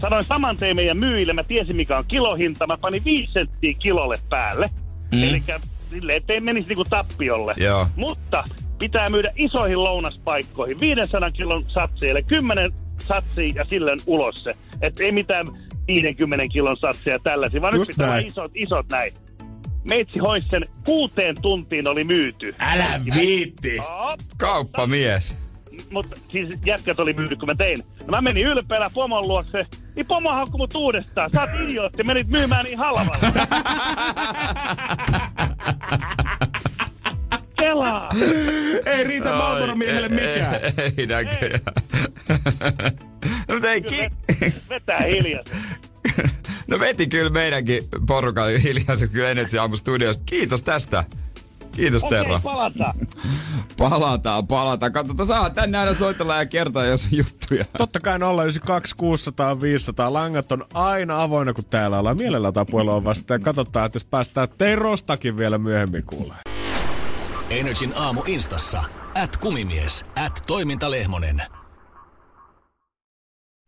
[0.00, 4.16] Sanoin saman tein meidän myyjille, mä tiesin mikä on kilohinta, mä panin 5 senttiä kilolle
[4.28, 4.70] päälle.
[5.12, 5.22] Mm.
[5.22, 5.42] Eli
[5.90, 7.54] silleen, ettei menisi niinku tappiolle.
[7.56, 7.86] Joo.
[7.96, 8.44] Mutta
[8.78, 14.54] pitää myydä isoihin lounaspaikkoihin, 500 kilon satsi, eli 10 satsia ja silleen ulos se.
[14.82, 15.46] Että ei mitään
[15.94, 18.26] 50 kilon satsia tällaisia, vaan Just nyt pitää olla näin.
[18.26, 19.12] isot, isot näin.
[19.84, 22.54] Meitsi hois sen kuuteen tuntiin oli myyty.
[22.60, 23.78] Älä viitti!
[24.38, 25.36] Kauppamies.
[25.90, 27.78] mutta siis jätkät oli myynyt, kun mä tein.
[28.00, 29.66] No mä menin ylpeänä pomon luokse,
[29.96, 31.30] niin pomo haukkui mut uudestaan.
[31.34, 33.16] Sä oot idiootti, menit myymään niin halvalla.
[37.60, 38.10] Kelaa!
[38.86, 40.54] Ei riitä Marlboro miehelle mikään.
[40.54, 41.60] Ei, ei näköjään.
[43.48, 44.10] No, mutta ei ki...
[44.68, 45.56] Vetää hiljaisesti.
[46.66, 50.20] No veti kyllä meidänkin porukan hiljaisen kyllä Energy Aamu Studios.
[50.26, 51.04] Kiitos tästä.
[51.72, 52.40] Kiitos Okei, Terra.
[52.44, 52.94] palataan.
[53.78, 54.92] Palataan, palataan.
[54.92, 57.64] Katsotaan, saa tänne aina soitella ja kertoa, jos on juttuja.
[57.78, 60.12] Totta kai 092 600 500.
[60.12, 62.16] Langat on aina avoinna, kun täällä ollaan.
[62.16, 66.49] Mielellä otetaan puhelua vasta ja katsotaan, että jos päästään Terostakin vielä myöhemmin kuulee.
[67.50, 68.84] Energin aamu instassa.
[69.14, 70.04] At kumimies.
[70.24, 71.42] At toimintalehmonen.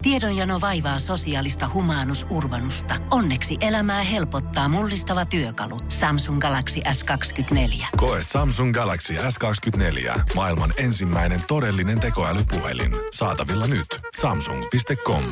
[0.02, 2.94] Tiedonjano vaivaa sosiaalista humanus urbanusta.
[3.10, 5.80] Onneksi elämää helpottaa mullistava työkalu.
[5.88, 7.86] Samsung Galaxy S24.
[7.96, 10.20] Koe Samsung Galaxy S24.
[10.34, 12.92] Maailman ensimmäinen todellinen tekoälypuhelin.
[13.12, 13.86] Saatavilla nyt.
[14.20, 15.22] Samsung.com.